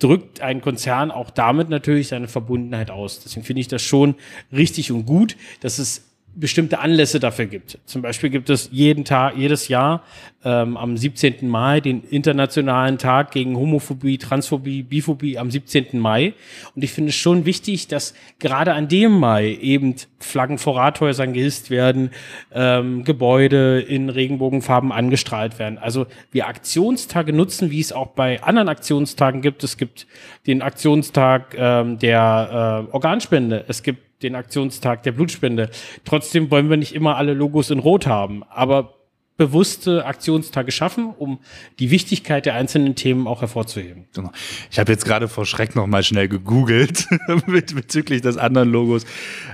drückt 0.00 0.40
ein 0.40 0.60
Konzern 0.60 1.12
auch 1.12 1.30
damit 1.30 1.68
natürlich 1.68 2.08
seine 2.08 2.26
Verbundenheit 2.26 2.90
aus. 2.90 3.20
Deswegen 3.20 3.46
finde 3.46 3.60
ich 3.60 3.68
das 3.68 3.82
schon 3.82 4.16
richtig 4.50 4.90
und 4.90 5.06
gut, 5.06 5.36
dass 5.60 5.78
es 5.78 6.11
bestimmte 6.34 6.78
Anlässe 6.78 7.20
dafür 7.20 7.46
gibt. 7.46 7.78
Zum 7.84 8.02
Beispiel 8.02 8.30
gibt 8.30 8.48
es 8.50 8.68
jeden 8.72 9.04
Tag, 9.04 9.36
jedes 9.36 9.68
Jahr 9.68 10.02
ähm, 10.44 10.76
am 10.76 10.96
17. 10.96 11.46
Mai 11.48 11.80
den 11.80 12.02
internationalen 12.02 12.98
Tag 12.98 13.30
gegen 13.32 13.56
Homophobie, 13.56 14.18
Transphobie, 14.18 14.82
Biphobie 14.82 15.38
am 15.38 15.50
17. 15.50 15.98
Mai. 15.98 16.34
Und 16.74 16.82
ich 16.82 16.92
finde 16.92 17.10
es 17.10 17.16
schon 17.16 17.44
wichtig, 17.44 17.88
dass 17.88 18.14
gerade 18.38 18.72
an 18.74 18.88
dem 18.88 19.12
Mai 19.12 19.58
eben 19.60 19.94
Flaggen 20.20 20.58
vor 20.58 20.76
Rathäusern 20.76 21.32
gehisst 21.32 21.70
werden, 21.70 22.10
ähm, 22.52 23.04
Gebäude 23.04 23.80
in 23.80 24.08
Regenbogenfarben 24.08 24.90
angestrahlt 24.90 25.58
werden. 25.58 25.78
Also 25.78 26.06
wir 26.30 26.48
Aktionstage 26.48 27.32
nutzen, 27.32 27.70
wie 27.70 27.80
es 27.80 27.92
auch 27.92 28.08
bei 28.08 28.42
anderen 28.42 28.68
Aktionstagen 28.68 29.42
gibt. 29.42 29.62
Es 29.64 29.76
gibt 29.76 30.06
den 30.46 30.62
Aktionstag 30.62 31.54
ähm, 31.58 31.98
der 31.98 32.86
äh, 32.88 32.92
Organspende. 32.92 33.64
Es 33.68 33.82
gibt 33.82 34.11
den 34.22 34.34
Aktionstag 34.34 35.02
der 35.02 35.12
Blutspende. 35.12 35.70
Trotzdem 36.04 36.50
wollen 36.50 36.70
wir 36.70 36.76
nicht 36.76 36.94
immer 36.94 37.16
alle 37.16 37.34
Logos 37.34 37.70
in 37.70 37.78
Rot 37.78 38.06
haben, 38.06 38.42
aber 38.50 38.94
bewusste 39.36 40.04
Aktionstage 40.04 40.70
schaffen, 40.70 41.12
um 41.18 41.40
die 41.78 41.90
Wichtigkeit 41.90 42.44
der 42.46 42.54
einzelnen 42.54 42.94
Themen 42.94 43.26
auch 43.26 43.40
hervorzuheben. 43.40 44.04
Genau. 44.14 44.30
Ich 44.70 44.78
habe 44.78 44.92
jetzt 44.92 45.04
gerade 45.04 45.26
vor 45.26 45.46
Schreck 45.46 45.74
noch 45.74 45.86
mal 45.86 46.02
schnell 46.02 46.28
gegoogelt 46.28 47.08
bezüglich 47.74 48.20
des 48.20 48.36
anderen 48.36 48.70
Logos. 48.70 49.04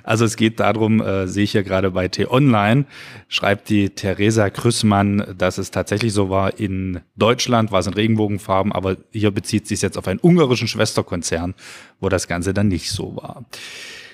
Also 0.02 0.24
es 0.24 0.36
geht 0.36 0.60
darum, 0.60 1.00
äh, 1.00 1.28
sehe 1.28 1.44
ich 1.44 1.52
ja 1.52 1.62
gerade 1.62 1.92
bei 1.92 2.08
T-Online, 2.08 2.86
schreibt 3.28 3.70
die 3.70 3.90
Theresa 3.90 4.50
Krüssmann, 4.50 5.34
dass 5.38 5.58
es 5.58 5.70
tatsächlich 5.70 6.12
so 6.12 6.28
war, 6.28 6.58
in 6.58 7.00
Deutschland 7.16 7.70
war 7.70 7.80
es 7.80 7.86
in 7.86 7.94
Regenbogenfarben, 7.94 8.72
aber 8.72 8.96
hier 9.12 9.30
bezieht 9.30 9.66
sich 9.68 9.80
jetzt 9.80 9.96
auf 9.96 10.08
einen 10.08 10.20
ungarischen 10.20 10.68
Schwesterkonzern, 10.68 11.54
wo 12.00 12.08
das 12.08 12.26
Ganze 12.26 12.52
dann 12.52 12.68
nicht 12.68 12.90
so 12.90 13.16
war. 13.16 13.44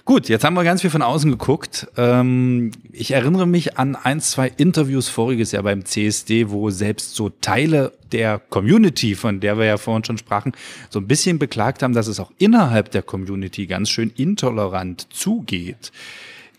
Gut, 0.06 0.28
jetzt 0.28 0.44
haben 0.44 0.52
wir 0.52 0.64
ganz 0.64 0.82
viel 0.82 0.90
von 0.90 1.00
außen 1.00 1.30
geguckt. 1.30 1.88
Ähm, 1.96 2.72
ich 2.92 3.12
erinnere 3.12 3.46
mich 3.46 3.78
an 3.78 3.96
ein, 3.96 4.20
zwei 4.20 4.52
Interviews 4.54 5.08
voriges 5.08 5.52
Jahr 5.52 5.62
beim 5.62 5.86
CSD, 5.86 6.50
wo 6.50 6.68
selbst 6.68 7.14
so 7.14 7.30
Teile 7.30 7.90
der 8.12 8.38
Community, 8.38 9.14
von 9.14 9.40
der 9.40 9.56
wir 9.56 9.64
ja 9.64 9.78
vorhin 9.78 10.04
schon 10.04 10.18
sprachen, 10.18 10.52
so 10.90 10.98
ein 10.98 11.08
bisschen 11.08 11.38
beklagt 11.38 11.82
haben, 11.82 11.94
dass 11.94 12.06
es 12.06 12.20
auch 12.20 12.30
innerhalb 12.36 12.90
der 12.90 13.00
Community 13.00 13.66
ganz 13.66 13.88
schön 13.88 14.10
intolerant 14.14 15.06
zugeht. 15.10 15.90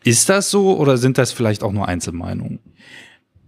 Ist 0.04 0.28
das 0.30 0.50
so 0.50 0.76
oder 0.76 0.98
sind 0.98 1.20
das 1.20 1.32
vielleicht 1.32 1.62
auch 1.62 1.72
nur 1.72 1.88
Einzelmeinungen? 1.88 2.58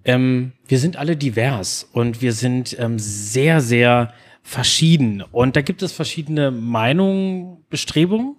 Ähm, 0.06 0.52
wir 0.68 0.78
sind 0.78 0.98
alle 0.98 1.18
divers 1.18 1.90
und 1.92 2.22
wir 2.22 2.34
sind 2.34 2.78
ähm, 2.80 3.00
sehr, 3.00 3.62
sehr 3.62 4.14
verschieden. 4.44 5.24
Und 5.32 5.56
da 5.56 5.62
gibt 5.62 5.82
es 5.82 5.92
verschiedene 5.92 6.52
Meinungen, 6.52 7.66
Bestrebungen. 7.72 8.36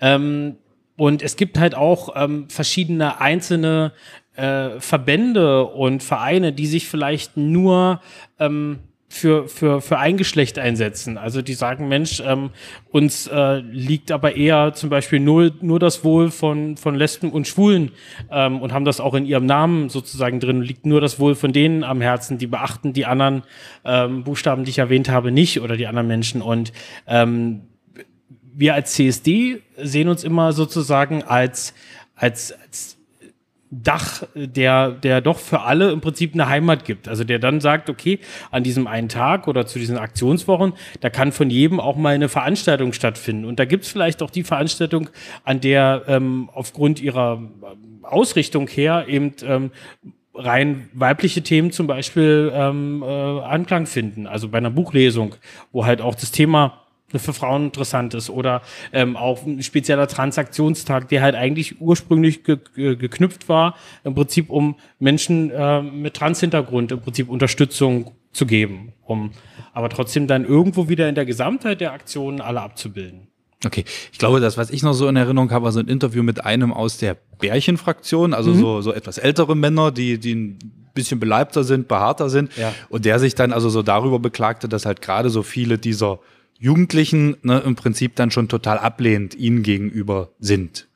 Ähm, 0.00 0.56
und 0.96 1.22
es 1.22 1.36
gibt 1.36 1.58
halt 1.58 1.74
auch 1.74 2.14
ähm, 2.16 2.48
verschiedene 2.48 3.20
einzelne 3.20 3.92
äh, 4.34 4.80
Verbände 4.80 5.64
und 5.66 6.02
Vereine, 6.02 6.52
die 6.52 6.66
sich 6.66 6.88
vielleicht 6.88 7.36
nur 7.36 8.00
ähm, 8.38 8.80
für, 9.08 9.48
für, 9.48 9.80
für 9.80 9.98
ein 9.98 10.16
Geschlecht 10.16 10.58
einsetzen. 10.58 11.16
Also 11.16 11.40
die 11.40 11.54
sagen, 11.54 11.88
Mensch, 11.88 12.20
ähm, 12.24 12.50
uns 12.90 13.26
äh, 13.28 13.58
liegt 13.60 14.10
aber 14.10 14.36
eher 14.36 14.74
zum 14.74 14.90
Beispiel 14.90 15.20
nur, 15.20 15.52
nur 15.60 15.78
das 15.78 16.04
Wohl 16.04 16.30
von, 16.30 16.76
von 16.76 16.94
Lesben 16.94 17.30
und 17.30 17.46
Schwulen 17.46 17.92
ähm, 18.30 18.60
und 18.60 18.72
haben 18.72 18.84
das 18.84 19.00
auch 19.00 19.14
in 19.14 19.24
ihrem 19.24 19.46
Namen 19.46 19.88
sozusagen 19.88 20.40
drin, 20.40 20.60
liegt 20.60 20.86
nur 20.86 21.00
das 21.00 21.20
Wohl 21.20 21.34
von 21.34 21.52
denen 21.52 21.84
am 21.84 22.00
Herzen, 22.00 22.38
die 22.38 22.46
beachten 22.46 22.92
die 22.92 23.06
anderen 23.06 23.42
ähm, 23.84 24.24
Buchstaben, 24.24 24.64
die 24.64 24.70
ich 24.70 24.78
erwähnt 24.78 25.08
habe, 25.08 25.30
nicht 25.30 25.60
oder 25.60 25.76
die 25.76 25.86
anderen 25.86 26.08
Menschen. 26.08 26.42
Und 26.42 26.72
ähm, 27.06 27.62
wir 28.56 28.74
als 28.74 28.94
CSD 28.94 29.62
sehen 29.76 30.08
uns 30.08 30.24
immer 30.24 30.52
sozusagen 30.52 31.22
als, 31.22 31.74
als, 32.14 32.52
als 32.52 32.96
Dach, 33.70 34.22
der, 34.34 34.92
der 34.92 35.20
doch 35.20 35.38
für 35.38 35.62
alle 35.62 35.90
im 35.90 36.00
Prinzip 36.00 36.34
eine 36.34 36.48
Heimat 36.48 36.84
gibt. 36.84 37.08
Also 37.08 37.24
der 37.24 37.38
dann 37.38 37.60
sagt, 37.60 37.90
okay, 37.90 38.20
an 38.50 38.62
diesem 38.62 38.86
einen 38.86 39.08
Tag 39.08 39.48
oder 39.48 39.66
zu 39.66 39.78
diesen 39.78 39.98
Aktionswochen, 39.98 40.72
da 41.00 41.10
kann 41.10 41.32
von 41.32 41.50
jedem 41.50 41.80
auch 41.80 41.96
mal 41.96 42.14
eine 42.14 42.28
Veranstaltung 42.28 42.92
stattfinden. 42.92 43.44
Und 43.44 43.58
da 43.58 43.64
gibt's 43.64 43.90
vielleicht 43.90 44.22
auch 44.22 44.30
die 44.30 44.44
Veranstaltung, 44.44 45.10
an 45.44 45.60
der 45.60 46.04
ähm, 46.06 46.48
aufgrund 46.54 47.02
ihrer 47.02 47.42
Ausrichtung 48.02 48.68
her 48.68 49.06
eben 49.08 49.32
ähm, 49.42 49.72
rein 50.32 50.88
weibliche 50.92 51.42
Themen 51.42 51.72
zum 51.72 51.88
Beispiel 51.88 52.52
ähm, 52.54 53.02
äh, 53.02 53.06
Anklang 53.06 53.86
finden. 53.86 54.26
Also 54.26 54.48
bei 54.48 54.58
einer 54.58 54.70
Buchlesung, 54.70 55.34
wo 55.72 55.84
halt 55.84 56.00
auch 56.00 56.14
das 56.14 56.30
Thema 56.30 56.85
für 57.14 57.32
Frauen 57.32 57.66
interessant 57.66 58.14
ist 58.14 58.30
oder 58.30 58.62
ähm, 58.92 59.16
auch 59.16 59.44
ein 59.46 59.62
spezieller 59.62 60.08
Transaktionstag, 60.08 61.08
der 61.08 61.22
halt 61.22 61.34
eigentlich 61.34 61.80
ursprünglich 61.80 62.42
ge 62.44 62.58
ge 62.74 62.96
geknüpft 62.96 63.48
war, 63.48 63.76
im 64.04 64.14
Prinzip 64.14 64.50
um 64.50 64.76
Menschen 64.98 65.50
äh, 65.50 65.82
mit 65.82 66.14
Trans-Hintergrund 66.14 66.92
im 66.92 67.00
Prinzip 67.00 67.28
Unterstützung 67.28 68.12
zu 68.32 68.46
geben, 68.46 68.92
um 69.04 69.30
aber 69.72 69.88
trotzdem 69.88 70.26
dann 70.26 70.44
irgendwo 70.44 70.88
wieder 70.88 71.08
in 71.08 71.14
der 71.14 71.24
Gesamtheit 71.24 71.80
der 71.80 71.92
Aktionen 71.92 72.40
alle 72.40 72.60
abzubilden. 72.60 73.28
Okay, 73.64 73.84
ich 74.12 74.18
glaube, 74.18 74.40
das, 74.40 74.58
was 74.58 74.70
ich 74.70 74.82
noch 74.82 74.92
so 74.92 75.08
in 75.08 75.16
Erinnerung 75.16 75.50
habe, 75.50 75.64
war 75.64 75.72
so 75.72 75.80
ein 75.80 75.88
Interview 75.88 76.22
mit 76.22 76.44
einem 76.44 76.72
aus 76.72 76.98
der 76.98 77.16
Bärchenfraktion, 77.38 78.34
also 78.34 78.50
mhm. 78.50 78.58
so, 78.58 78.80
so 78.82 78.92
etwas 78.92 79.16
ältere 79.16 79.56
Männer, 79.56 79.90
die, 79.90 80.18
die 80.18 80.34
ein 80.34 80.58
bisschen 80.94 81.18
beleibter 81.20 81.64
sind, 81.64 81.88
behaarter 81.88 82.28
sind. 82.28 82.54
Ja. 82.56 82.74
Und 82.90 83.04
der 83.04 83.18
sich 83.18 83.34
dann 83.34 83.52
also 83.52 83.70
so 83.70 83.82
darüber 83.82 84.18
beklagte, 84.18 84.68
dass 84.68 84.84
halt 84.84 85.00
gerade 85.00 85.30
so 85.30 85.42
viele 85.42 85.78
dieser 85.78 86.18
Jugendlichen 86.58 87.36
ne, 87.42 87.58
im 87.60 87.76
Prinzip 87.76 88.16
dann 88.16 88.30
schon 88.30 88.48
total 88.48 88.78
ablehnend 88.78 89.34
ihnen 89.34 89.62
gegenüber 89.62 90.30
sind. 90.38 90.88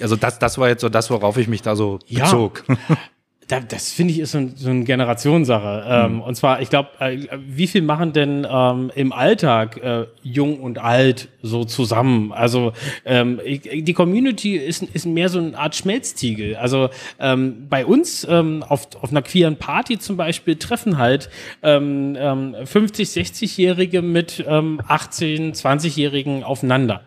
Also 0.00 0.16
das, 0.16 0.38
das 0.38 0.58
war 0.58 0.68
jetzt 0.68 0.80
so 0.80 0.88
das, 0.88 1.10
worauf 1.10 1.36
ich 1.36 1.48
mich 1.48 1.62
da 1.62 1.76
so 1.76 1.98
ja. 2.06 2.24
bezog. 2.24 2.64
Da, 3.48 3.60
das 3.60 3.92
finde 3.92 4.12
ich 4.12 4.20
ist 4.20 4.32
so, 4.32 4.38
ein, 4.38 4.54
so 4.56 4.70
eine 4.70 4.84
Generationssache. 4.84 5.84
Ähm, 5.86 6.14
mhm. 6.14 6.20
Und 6.22 6.34
zwar, 6.34 6.62
ich 6.62 6.70
glaube, 6.70 6.88
äh, 6.98 7.18
wie 7.46 7.66
viel 7.66 7.82
machen 7.82 8.12
denn 8.12 8.46
ähm, 8.50 8.90
im 8.94 9.12
Alltag 9.12 9.76
äh, 9.76 10.06
jung 10.22 10.60
und 10.60 10.78
alt 10.78 11.28
so 11.42 11.64
zusammen? 11.64 12.32
Also 12.32 12.72
ähm, 13.04 13.40
die 13.44 13.92
Community 13.92 14.56
ist, 14.56 14.82
ist 14.82 15.06
mehr 15.06 15.28
so 15.28 15.38
eine 15.38 15.58
Art 15.58 15.76
Schmelztiegel. 15.76 16.56
Also 16.56 16.88
ähm, 17.20 17.66
bei 17.68 17.84
uns 17.84 18.26
ähm, 18.28 18.62
auf, 18.66 18.88
auf 19.00 19.10
einer 19.10 19.22
queeren 19.22 19.56
Party 19.56 19.98
zum 19.98 20.16
Beispiel 20.16 20.56
treffen 20.56 20.96
halt 20.98 21.28
ähm, 21.62 22.16
ähm, 22.18 22.56
50, 22.64 23.08
60-Jährige 23.08 24.00
mit 24.00 24.44
ähm, 24.48 24.80
18, 24.86 25.52
20-Jährigen 25.52 26.44
aufeinander 26.44 27.02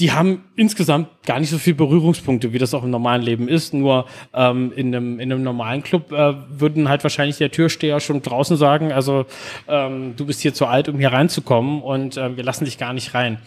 die 0.00 0.10
haben 0.10 0.44
insgesamt 0.56 1.08
gar 1.24 1.38
nicht 1.38 1.50
so 1.50 1.58
viel 1.58 1.74
Berührungspunkte, 1.74 2.52
wie 2.52 2.58
das 2.58 2.74
auch 2.74 2.82
im 2.82 2.90
normalen 2.90 3.22
Leben 3.22 3.48
ist. 3.48 3.74
Nur 3.74 4.06
ähm, 4.32 4.72
in, 4.74 4.94
einem, 4.94 5.20
in 5.20 5.32
einem 5.32 5.44
normalen 5.44 5.84
Club 5.84 6.10
äh, 6.10 6.34
würden 6.48 6.88
halt 6.88 7.04
wahrscheinlich 7.04 7.38
der 7.38 7.52
Türsteher 7.52 8.00
schon 8.00 8.20
draußen 8.20 8.56
sagen, 8.56 8.92
also 8.92 9.24
ähm, 9.68 10.14
du 10.16 10.26
bist 10.26 10.40
hier 10.40 10.52
zu 10.52 10.66
alt, 10.66 10.88
um 10.88 10.98
hier 10.98 11.12
reinzukommen 11.12 11.80
und 11.80 12.16
äh, 12.16 12.36
wir 12.36 12.42
lassen 12.42 12.64
dich 12.64 12.76
gar 12.76 12.92
nicht 12.92 13.14
rein. 13.14 13.38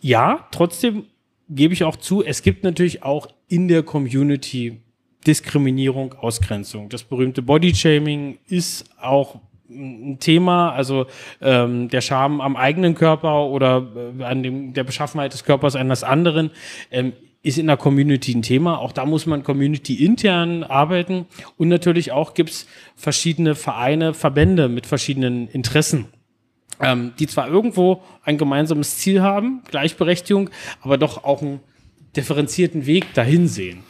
Ja, 0.00 0.48
trotzdem 0.50 1.06
gebe 1.48 1.72
ich 1.72 1.84
auch 1.84 1.96
zu, 1.96 2.22
es 2.22 2.42
gibt 2.42 2.62
natürlich 2.62 3.02
auch 3.02 3.26
in 3.48 3.68
der 3.68 3.82
Community 3.82 4.82
Diskriminierung, 5.26 6.14
Ausgrenzung. 6.14 6.88
Das 6.88 7.04
berühmte 7.04 7.42
Bodyshaming 7.42 8.38
ist 8.48 8.84
auch 9.00 9.40
ein 9.68 10.18
Thema, 10.20 10.72
also 10.72 11.06
ähm, 11.40 11.88
der 11.88 12.00
Charme 12.00 12.40
am 12.40 12.56
eigenen 12.56 12.94
Körper 12.94 13.46
oder 13.46 13.86
äh, 14.18 14.24
an 14.24 14.42
dem, 14.42 14.74
der 14.74 14.84
Beschaffenheit 14.84 15.32
des 15.32 15.44
Körpers 15.44 15.76
eines 15.76 16.04
anderen, 16.04 16.50
ähm, 16.90 17.12
ist 17.42 17.58
in 17.58 17.66
der 17.66 17.76
Community 17.76 18.34
ein 18.34 18.42
Thema. 18.42 18.78
Auch 18.78 18.92
da 18.92 19.04
muss 19.04 19.26
man 19.26 19.42
Community 19.42 20.04
intern 20.04 20.62
arbeiten. 20.62 21.26
Und 21.56 21.68
natürlich 21.68 22.12
auch 22.12 22.34
gibt's 22.34 22.66
verschiedene 22.94 23.54
Vereine, 23.54 24.14
Verbände 24.14 24.68
mit 24.68 24.86
verschiedenen 24.86 25.48
Interessen. 25.48 26.06
Ähm, 26.80 27.12
die 27.18 27.26
zwar 27.26 27.48
irgendwo 27.48 28.02
ein 28.24 28.38
gemeinsames 28.38 28.98
Ziel 28.98 29.22
haben, 29.22 29.62
Gleichberechtigung, 29.70 30.50
aber 30.80 30.98
doch 30.98 31.24
auch 31.24 31.42
einen 31.42 31.60
differenzierten 32.16 32.86
Weg 32.86 33.14
dahin 33.14 33.48
sehen. 33.48 33.84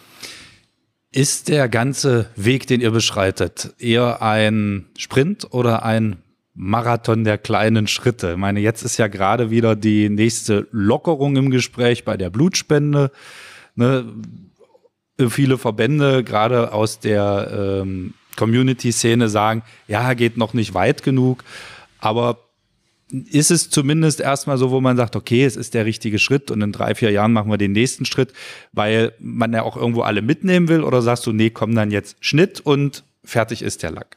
Ist 1.15 1.49
der 1.49 1.69
ganze 1.69 2.31
Weg, 2.37 2.67
den 2.67 2.81
ihr 2.81 2.91
beschreitet, 2.91 3.75
eher 3.79 4.23
ein 4.23 4.87
Sprint 4.97 5.47
oder 5.51 5.85
ein 5.85 6.17
Marathon 6.55 7.25
der 7.25 7.37
kleinen 7.37 7.87
Schritte? 7.87 8.33
Ich 8.33 8.37
meine, 8.39 8.61
jetzt 8.61 8.83
ist 8.83 8.97
ja 8.97 9.09
gerade 9.09 9.51
wieder 9.51 9.77
die 9.77 10.09
nächste 10.09 10.67
Lockerung 10.71 11.37
im 11.37 11.51
Gespräch 11.51 12.07
bei 12.07 12.17
der 12.17 12.31
Blutspende. 12.31 13.11
Ne? 13.75 14.07
Viele 15.29 15.59
Verbände, 15.59 16.25
gerade 16.25 16.73
aus 16.73 16.99
der 16.99 17.83
ähm, 17.83 18.15
Community-Szene, 18.37 19.29
sagen, 19.29 19.65
ja, 19.89 20.15
geht 20.15 20.39
noch 20.39 20.55
nicht 20.55 20.73
weit 20.73 21.03
genug. 21.03 21.45
Aber 21.99 22.39
ist 23.13 23.51
es 23.51 23.69
zumindest 23.69 24.21
erstmal 24.21 24.57
so, 24.57 24.71
wo 24.71 24.81
man 24.81 24.97
sagt, 24.97 25.17
okay, 25.17 25.45
es 25.45 25.57
ist 25.57 25.75
der 25.75 25.85
richtige 25.85 26.19
Schritt 26.19 26.51
und 26.51 26.63
in 26.63 26.73
drei, 26.73 26.95
vier 26.95 27.11
Jahren 27.11 27.33
machen 27.33 27.51
wir 27.51 27.59
den 27.59 27.73
nächsten 27.73 28.07
Schritt, 28.07 28.33
weil 28.73 29.13
man 29.19 29.53
ja 29.53 29.63
auch 29.63 29.77
irgendwo 29.77 30.01
alle 30.01 30.23
mitnehmen 30.23 30.69
will? 30.69 30.83
Oder 30.83 31.03
sagst 31.03 31.27
du, 31.27 31.33
nee, 31.33 31.51
komm 31.51 31.75
dann 31.75 31.91
jetzt 31.91 32.17
Schnitt 32.21 32.61
und 32.61 33.05
fertig 33.23 33.63
ist 33.63 33.83
der 33.83 33.91
Lack? 33.91 34.17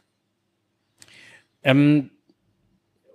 Ähm, 1.62 2.10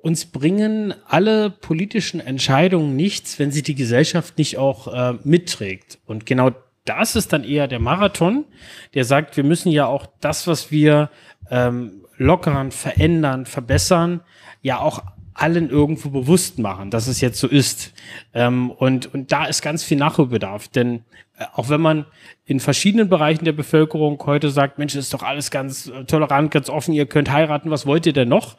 uns 0.03 0.25
bringen 0.25 0.93
alle 1.07 1.49
politischen 1.49 2.19
Entscheidungen 2.19 2.95
nichts, 2.95 3.39
wenn 3.39 3.51
sie 3.51 3.63
die 3.63 3.75
Gesellschaft 3.75 4.37
nicht 4.37 4.57
auch 4.57 4.87
äh, 4.93 5.17
mitträgt. 5.23 5.99
Und 6.05 6.25
genau 6.25 6.51
das 6.85 7.15
ist 7.15 7.33
dann 7.33 7.43
eher 7.43 7.67
der 7.67 7.79
Marathon, 7.79 8.45
der 8.93 9.05
sagt, 9.05 9.37
wir 9.37 9.43
müssen 9.43 9.71
ja 9.71 9.85
auch 9.87 10.07
das, 10.19 10.47
was 10.47 10.71
wir 10.71 11.09
ähm, 11.49 12.05
lockern, 12.17 12.71
verändern, 12.71 13.45
verbessern, 13.45 14.21
ja 14.61 14.79
auch 14.79 15.03
allen 15.33 15.69
irgendwo 15.69 16.09
bewusst 16.09 16.59
machen, 16.59 16.89
dass 16.91 17.07
es 17.07 17.21
jetzt 17.21 17.39
so 17.39 17.47
ist. 17.47 17.93
Ähm, 18.33 18.71
und, 18.71 19.13
und 19.13 19.31
da 19.31 19.45
ist 19.45 19.61
ganz 19.61 19.83
viel 19.83 19.97
Nachholbedarf. 19.97 20.67
Denn 20.67 21.03
äh, 21.37 21.45
auch 21.53 21.69
wenn 21.69 21.81
man 21.81 22.05
in 22.45 22.59
verschiedenen 22.59 23.07
Bereichen 23.07 23.45
der 23.45 23.53
Bevölkerung 23.53 24.21
heute 24.25 24.49
sagt, 24.49 24.77
Mensch, 24.77 24.95
ist 24.95 25.13
doch 25.13 25.23
alles 25.23 25.51
ganz 25.51 25.87
äh, 25.87 26.03
tolerant, 26.05 26.51
ganz 26.51 26.69
offen, 26.69 26.93
ihr 26.93 27.05
könnt 27.05 27.31
heiraten, 27.31 27.71
was 27.71 27.85
wollt 27.85 28.05
ihr 28.05 28.13
denn 28.13 28.29
noch? 28.29 28.57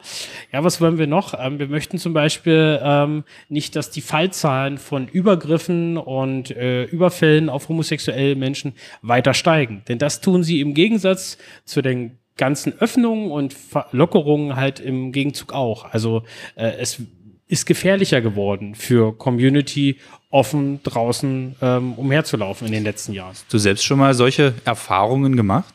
Ja, 0.51 0.63
was 0.63 0.81
wollen 0.81 0.97
wir 0.97 1.07
noch? 1.07 1.33
Ähm, 1.39 1.59
wir 1.59 1.67
möchten 1.67 1.97
zum 1.97 2.13
Beispiel 2.13 2.79
ähm, 2.81 3.23
nicht, 3.49 3.75
dass 3.75 3.91
die 3.91 4.01
Fallzahlen 4.01 4.77
von 4.77 5.07
Übergriffen 5.07 5.97
und 5.97 6.51
äh, 6.51 6.85
Überfällen 6.85 7.49
auf 7.49 7.69
homosexuelle 7.69 8.35
Menschen 8.35 8.73
weiter 9.01 9.33
steigen. 9.33 9.83
Denn 9.87 9.99
das 9.99 10.21
tun 10.21 10.43
sie 10.43 10.59
im 10.59 10.73
Gegensatz 10.73 11.37
zu 11.65 11.81
den 11.81 12.17
ganzen 12.37 12.73
Öffnungen 12.79 13.31
und 13.31 13.55
Lockerungen 13.91 14.55
halt 14.55 14.79
im 14.79 15.11
Gegenzug 15.11 15.53
auch. 15.53 15.85
Also 15.91 16.23
äh, 16.55 16.73
es 16.79 17.01
ist 17.47 17.65
gefährlicher 17.65 18.21
geworden 18.21 18.75
für 18.75 19.15
Community 19.17 19.99
offen 20.29 20.81
draußen 20.81 21.55
ähm, 21.61 21.93
umherzulaufen 21.93 22.65
in 22.67 22.73
den 22.73 22.83
letzten 22.83 23.13
Jahren. 23.13 23.35
Du 23.49 23.59
selbst 23.59 23.83
schon 23.83 23.99
mal 23.99 24.15
solche 24.15 24.55
Erfahrungen 24.65 25.37
gemacht? 25.37 25.73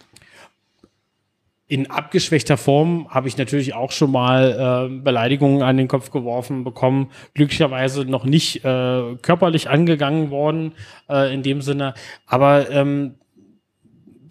In 1.70 1.90
abgeschwächter 1.90 2.56
Form 2.56 3.08
habe 3.10 3.28
ich 3.28 3.36
natürlich 3.36 3.74
auch 3.74 3.92
schon 3.92 4.10
mal 4.10 4.88
äh, 4.90 5.00
Beleidigungen 5.02 5.62
an 5.62 5.76
den 5.76 5.86
Kopf 5.86 6.10
geworfen 6.10 6.64
bekommen. 6.64 7.10
Glücklicherweise 7.34 8.06
noch 8.06 8.24
nicht 8.24 8.64
äh, 8.64 9.16
körperlich 9.20 9.68
angegangen 9.68 10.30
worden 10.30 10.72
äh, 11.10 11.32
in 11.32 11.42
dem 11.42 11.60
Sinne. 11.60 11.92
Aber 12.26 12.70
ähm, 12.70 13.16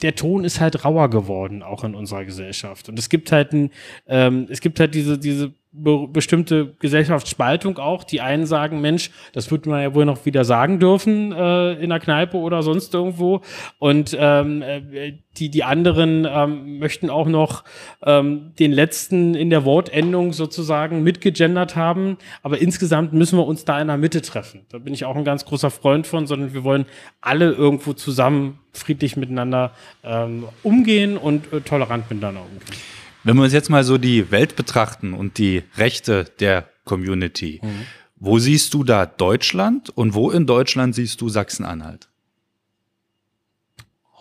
der 0.02 0.16
Ton 0.16 0.44
ist 0.44 0.60
halt 0.60 0.86
rauer 0.86 1.10
geworden, 1.10 1.64
auch 1.64 1.84
in 1.84 1.96
unserer 1.96 2.26
Gesellschaft. 2.26 2.90
Und 2.90 3.00
es 3.00 3.10
gibt 3.10 3.32
halt 3.32 3.54
ein, 3.54 3.72
ähm, 4.08 4.48
es 4.50 4.62
gibt 4.62 4.80
halt 4.80 4.94
diese, 4.94 5.18
diese 5.18 5.54
be 5.84 6.08
bestimmte 6.08 6.76
Gesellschaftsspaltung 6.80 7.78
auch. 7.78 8.04
Die 8.04 8.22
einen 8.22 8.46
sagen, 8.46 8.82
Mensch, 8.82 9.12
das 9.34 9.52
wird 9.52 9.66
man 9.66 9.82
ja 9.82 9.94
wohl 9.94 10.06
noch 10.06 10.26
wieder 10.26 10.44
sagen 10.46 10.80
dürfen 10.80 11.32
äh, 11.32 11.74
in 11.74 11.90
der 11.90 12.00
Kneipe 12.00 12.38
oder 12.38 12.64
sonst 12.64 12.94
irgendwo. 12.94 13.42
Und 13.80 14.16
ähm, 14.20 14.62
äh, 14.62 15.14
die, 15.38 15.50
die 15.50 15.64
anderen 15.64 16.28
ähm, 16.30 16.80
möchten 16.80 17.10
auch 17.10 17.28
noch 17.28 17.64
ähm, 18.04 18.54
den 18.60 18.72
letzten 18.72 19.36
in 19.36 19.50
der 19.50 19.66
Wortendung 19.66 20.34
sozusagen 20.34 21.04
mitgegendert 21.04 21.76
haben. 21.76 22.18
Aber 22.42 22.60
insgesamt 22.60 23.14
müssen 23.14 23.38
wir 23.38 23.46
uns 23.46 23.66
da 23.66 23.80
in 23.80 23.88
der 23.88 23.98
Mitte 23.98 24.22
treffen. 24.22 24.66
Da 24.70 24.80
bin 24.80 24.94
ich 24.94 25.06
auch 25.06 25.16
ein 25.16 25.26
ganz 25.26 25.46
großer 25.46 25.70
Freund 25.70 26.08
von, 26.08 26.28
sondern 26.28 26.54
wir 26.54 26.64
wollen 26.64 26.86
alle 27.22 27.52
irgendwo 27.52 27.94
zusammen 27.94 28.60
friedlich 28.74 29.18
miteinander 29.18 29.72
ähm, 30.04 30.46
umgehen 30.64 31.18
und 31.18 31.52
äh, 31.52 31.62
tolerant 31.62 32.10
miteinander 32.10 32.42
umgehen. 32.42 32.97
Wenn 33.28 33.36
wir 33.36 33.44
uns 33.44 33.52
jetzt 33.52 33.70
mal 33.70 33.84
so 33.84 33.98
die 33.98 34.32
Welt 34.32 34.56
betrachten 34.56 35.14
und 35.14 35.38
die 35.38 35.64
Rechte 35.76 36.24
der 36.40 36.70
Community, 36.86 37.60
mhm. 37.62 37.86
wo 38.16 38.40
siehst 38.40 38.74
du 38.74 38.86
da 38.86 39.06
Deutschland 39.06 39.90
und 39.90 40.14
wo 40.14 40.32
in 40.32 40.46
Deutschland 40.46 40.96
siehst 40.96 41.20
du 41.20 41.28
Sachsen-Anhalt? 41.28 42.08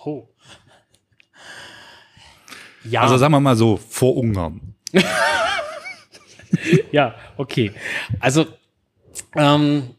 Oh. 0.05 0.27
Ja. 2.83 3.03
Also 3.03 3.17
sagen 3.17 3.33
wir 3.33 3.41
mal 3.41 3.57
so, 3.57 3.77
vor 3.77 4.17
Ungarn. 4.17 4.75
ja, 6.93 7.17
okay. 7.37 7.73
Also 8.21 8.47
ähm, 9.35 9.91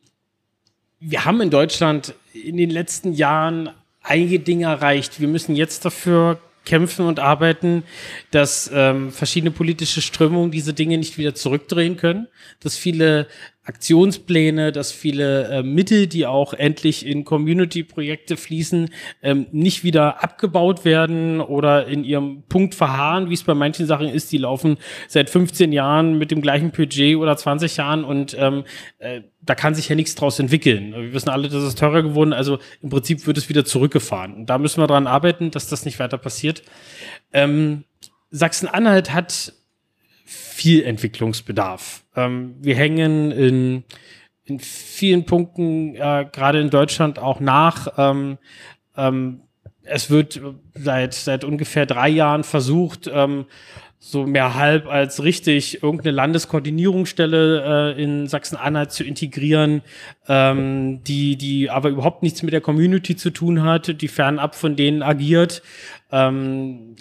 wir 1.01 1.25
haben 1.25 1.41
in 1.41 1.49
Deutschland 1.49 2.13
in 2.33 2.55
den 2.55 2.69
letzten 2.69 3.11
Jahren 3.11 3.71
einige 4.01 4.39
Dinge 4.39 4.67
erreicht. 4.67 5.19
Wir 5.19 5.27
müssen 5.27 5.53
jetzt 5.57 5.83
dafür 5.83 6.39
kämpfen 6.67 7.05
und 7.05 7.19
arbeiten, 7.19 7.83
dass 8.31 8.69
ähm, 8.73 9.11
verschiedene 9.11 9.51
politische 9.51 10.01
Strömungen 10.01 10.51
diese 10.51 10.73
Dinge 10.73 10.97
nicht 10.97 11.17
wieder 11.17 11.33
zurückdrehen 11.33 11.95
können, 11.95 12.27
dass 12.59 12.75
viele 12.75 13.27
Aktionspläne, 13.67 14.71
dass 14.71 14.93
viele 14.93 15.49
äh, 15.49 15.63
Mittel, 15.63 16.07
die 16.07 16.25
auch 16.25 16.53
endlich 16.53 17.05
in 17.05 17.25
Community-Projekte 17.25 18.37
fließen, 18.37 18.89
ähm, 19.21 19.47
nicht 19.51 19.83
wieder 19.83 20.23
abgebaut 20.23 20.85
werden 20.85 21.41
oder 21.41 21.85
in 21.85 22.05
ihrem 22.05 22.43
Punkt 22.43 22.75
verharren, 22.75 23.29
wie 23.29 23.33
es 23.33 23.43
bei 23.43 23.53
manchen 23.53 23.85
Sachen 23.85 24.07
ist, 24.07 24.31
die 24.31 24.37
laufen 24.37 24.77
seit 25.09 25.29
15 25.29 25.73
Jahren 25.73 26.17
mit 26.17 26.31
dem 26.31 26.41
gleichen 26.41 26.71
Budget 26.71 27.17
oder 27.17 27.35
20 27.35 27.75
Jahren 27.75 28.05
und 28.05 28.37
ähm, 28.39 28.63
äh, 28.99 29.21
da 29.41 29.53
kann 29.53 29.75
sich 29.75 29.89
ja 29.89 29.95
nichts 29.95 30.15
draus 30.15 30.39
entwickeln. 30.39 30.93
Wir 30.93 31.13
wissen 31.13 31.29
alle, 31.29 31.49
das 31.49 31.63
ist 31.63 31.77
teurer 31.77 32.03
geworden, 32.03 32.31
also 32.31 32.59
im 32.81 32.89
Prinzip 32.89 33.27
wird 33.27 33.37
es 33.37 33.49
wieder 33.49 33.65
zurückgefahren. 33.65 34.33
Und 34.33 34.45
da 34.45 34.57
müssen 34.57 34.81
wir 34.81 34.87
dran 34.87 35.07
arbeiten, 35.07 35.51
dass 35.51 35.67
das 35.67 35.83
nicht 35.83 35.99
weiter 35.99 36.17
passiert. 36.17 36.63
Ähm, 37.33 37.83
Sachsen-Anhalt 38.29 39.13
hat 39.13 39.53
viel 40.25 40.83
Entwicklungsbedarf. 40.83 42.03
Ähm, 42.17 42.55
wir 42.59 42.75
hängen 42.75 43.31
in, 43.31 43.83
in 44.43 44.59
vielen 44.59 45.25
Punkten, 45.25 45.95
äh, 45.95 46.25
gerade 46.31 46.59
in 46.59 46.69
Deutschland, 46.69 47.19
auch 47.19 47.39
nach. 47.39 47.93
Ähm, 47.97 48.37
ähm, 48.97 49.41
es 49.83 50.09
wird 50.09 50.41
seit, 50.73 51.13
seit 51.13 51.43
ungefähr 51.45 51.85
drei 51.85 52.09
Jahren 52.09 52.43
versucht, 52.43 53.09
ähm, 53.13 53.45
so 53.99 54.27
mehr 54.27 54.53
halb 54.53 54.87
als 54.87 55.23
richtig 55.23 55.81
irgendeine 55.81 56.11
Landeskoordinierungsstelle 56.11 57.95
äh, 57.95 58.03
in 58.03 58.27
Sachsen-Anhalt 58.27 58.91
zu 58.91 59.03
integrieren, 59.03 59.81
ähm, 60.27 61.03
die, 61.03 61.35
die 61.35 61.69
aber 61.69 61.89
überhaupt 61.89 62.21
nichts 62.21 62.43
mit 62.43 62.53
der 62.53 62.61
Community 62.61 63.15
zu 63.15 63.31
tun 63.31 63.63
hat, 63.63 64.01
die 64.01 64.07
fernab 64.07 64.55
von 64.55 64.75
denen 64.75 65.01
agiert. 65.01 65.63
Ähm, 66.11 66.95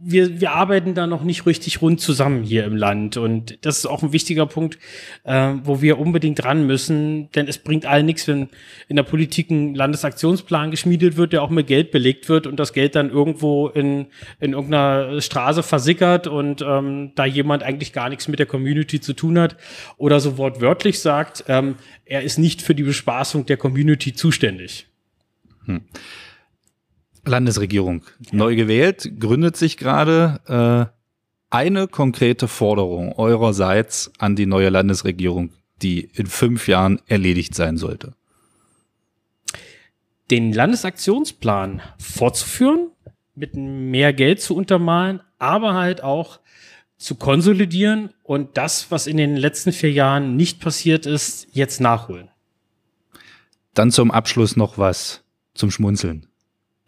wir, 0.00 0.40
wir 0.40 0.52
arbeiten 0.52 0.94
da 0.94 1.06
noch 1.06 1.24
nicht 1.24 1.44
richtig 1.46 1.82
rund 1.82 2.00
zusammen 2.00 2.42
hier 2.42 2.64
im 2.64 2.76
Land. 2.76 3.16
Und 3.16 3.58
das 3.64 3.78
ist 3.78 3.86
auch 3.86 4.02
ein 4.02 4.12
wichtiger 4.12 4.46
Punkt, 4.46 4.78
äh, 5.24 5.54
wo 5.64 5.82
wir 5.82 5.98
unbedingt 5.98 6.42
dran 6.42 6.66
müssen. 6.66 7.30
Denn 7.32 7.48
es 7.48 7.58
bringt 7.58 7.84
allen 7.84 8.06
nichts, 8.06 8.28
wenn 8.28 8.48
in 8.88 8.96
der 8.96 9.02
Politik 9.02 9.50
ein 9.50 9.74
Landesaktionsplan 9.74 10.70
geschmiedet 10.70 11.16
wird, 11.16 11.32
der 11.32 11.42
auch 11.42 11.50
mit 11.50 11.66
Geld 11.66 11.90
belegt 11.90 12.28
wird 12.28 12.46
und 12.46 12.58
das 12.60 12.72
Geld 12.72 12.94
dann 12.94 13.10
irgendwo 13.10 13.68
in, 13.68 14.06
in 14.40 14.52
irgendeiner 14.52 15.20
Straße 15.20 15.62
versickert 15.62 16.26
und 16.26 16.62
ähm, 16.62 17.12
da 17.14 17.24
jemand 17.24 17.62
eigentlich 17.62 17.92
gar 17.92 18.08
nichts 18.08 18.28
mit 18.28 18.38
der 18.38 18.46
Community 18.46 19.00
zu 19.00 19.14
tun 19.14 19.38
hat 19.38 19.56
oder 19.96 20.20
so 20.20 20.38
wortwörtlich 20.38 21.00
sagt, 21.00 21.44
ähm, 21.48 21.74
er 22.04 22.22
ist 22.22 22.38
nicht 22.38 22.62
für 22.62 22.74
die 22.74 22.84
Bespaßung 22.84 23.46
der 23.46 23.56
Community 23.56 24.12
zuständig. 24.12 24.86
Hm. 25.64 25.82
Landesregierung 27.28 28.02
neu 28.32 28.56
gewählt, 28.56 29.20
gründet 29.20 29.56
sich 29.56 29.76
gerade 29.76 30.90
äh, 30.90 30.98
eine 31.50 31.88
konkrete 31.88 32.48
Forderung 32.48 33.12
eurerseits 33.12 34.12
an 34.18 34.36
die 34.36 34.46
neue 34.46 34.68
Landesregierung, 34.68 35.50
die 35.82 36.10
in 36.14 36.26
fünf 36.26 36.68
Jahren 36.68 37.00
erledigt 37.06 37.54
sein 37.54 37.76
sollte. 37.76 38.14
Den 40.30 40.52
Landesaktionsplan 40.52 41.80
fortzuführen, 41.98 42.90
mit 43.34 43.54
mehr 43.54 44.12
Geld 44.12 44.42
zu 44.42 44.54
untermalen, 44.56 45.20
aber 45.38 45.74
halt 45.74 46.02
auch 46.02 46.40
zu 46.98 47.14
konsolidieren 47.14 48.10
und 48.24 48.56
das, 48.56 48.90
was 48.90 49.06
in 49.06 49.16
den 49.16 49.36
letzten 49.36 49.72
vier 49.72 49.92
Jahren 49.92 50.36
nicht 50.36 50.60
passiert 50.60 51.06
ist, 51.06 51.46
jetzt 51.52 51.80
nachholen. 51.80 52.28
Dann 53.72 53.92
zum 53.92 54.10
Abschluss 54.10 54.56
noch 54.56 54.76
was 54.76 55.22
zum 55.54 55.70
Schmunzeln. 55.70 56.27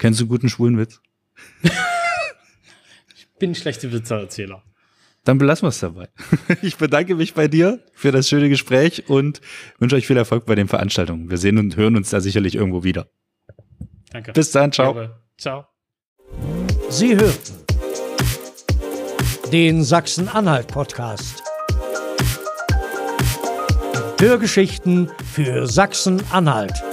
Kennst 0.00 0.18
du 0.18 0.24
einen 0.24 0.30
guten 0.30 0.48
schwulen 0.48 0.78
Witz? 0.78 1.02
ich 1.62 3.28
bin 3.38 3.50
ein 3.50 3.54
schlechter 3.54 3.92
Witzererzähler. 3.92 4.62
Dann 5.24 5.36
belassen 5.36 5.64
wir 5.66 5.68
es 5.68 5.78
dabei. 5.78 6.08
Ich 6.62 6.78
bedanke 6.78 7.14
mich 7.14 7.34
bei 7.34 7.48
dir 7.48 7.84
für 7.92 8.10
das 8.10 8.26
schöne 8.26 8.48
Gespräch 8.48 9.10
und 9.10 9.42
wünsche 9.78 9.96
euch 9.96 10.06
viel 10.06 10.16
Erfolg 10.16 10.46
bei 10.46 10.54
den 10.54 10.68
Veranstaltungen. 10.68 11.28
Wir 11.28 11.36
sehen 11.36 11.58
und 11.58 11.76
hören 11.76 11.96
uns 11.96 12.08
da 12.08 12.20
sicherlich 12.22 12.54
irgendwo 12.54 12.82
wieder. 12.82 13.10
Danke. 14.10 14.32
Bis 14.32 14.50
dann, 14.52 14.72
ciao. 14.72 15.10
Ciao. 15.36 15.66
Sie 16.88 17.14
hörten 17.14 17.64
den 19.52 19.84
Sachsen-Anhalt-Podcast. 19.84 21.42
Hörgeschichten 24.18 25.10
für 25.34 25.66
Sachsen-Anhalt. 25.66 26.89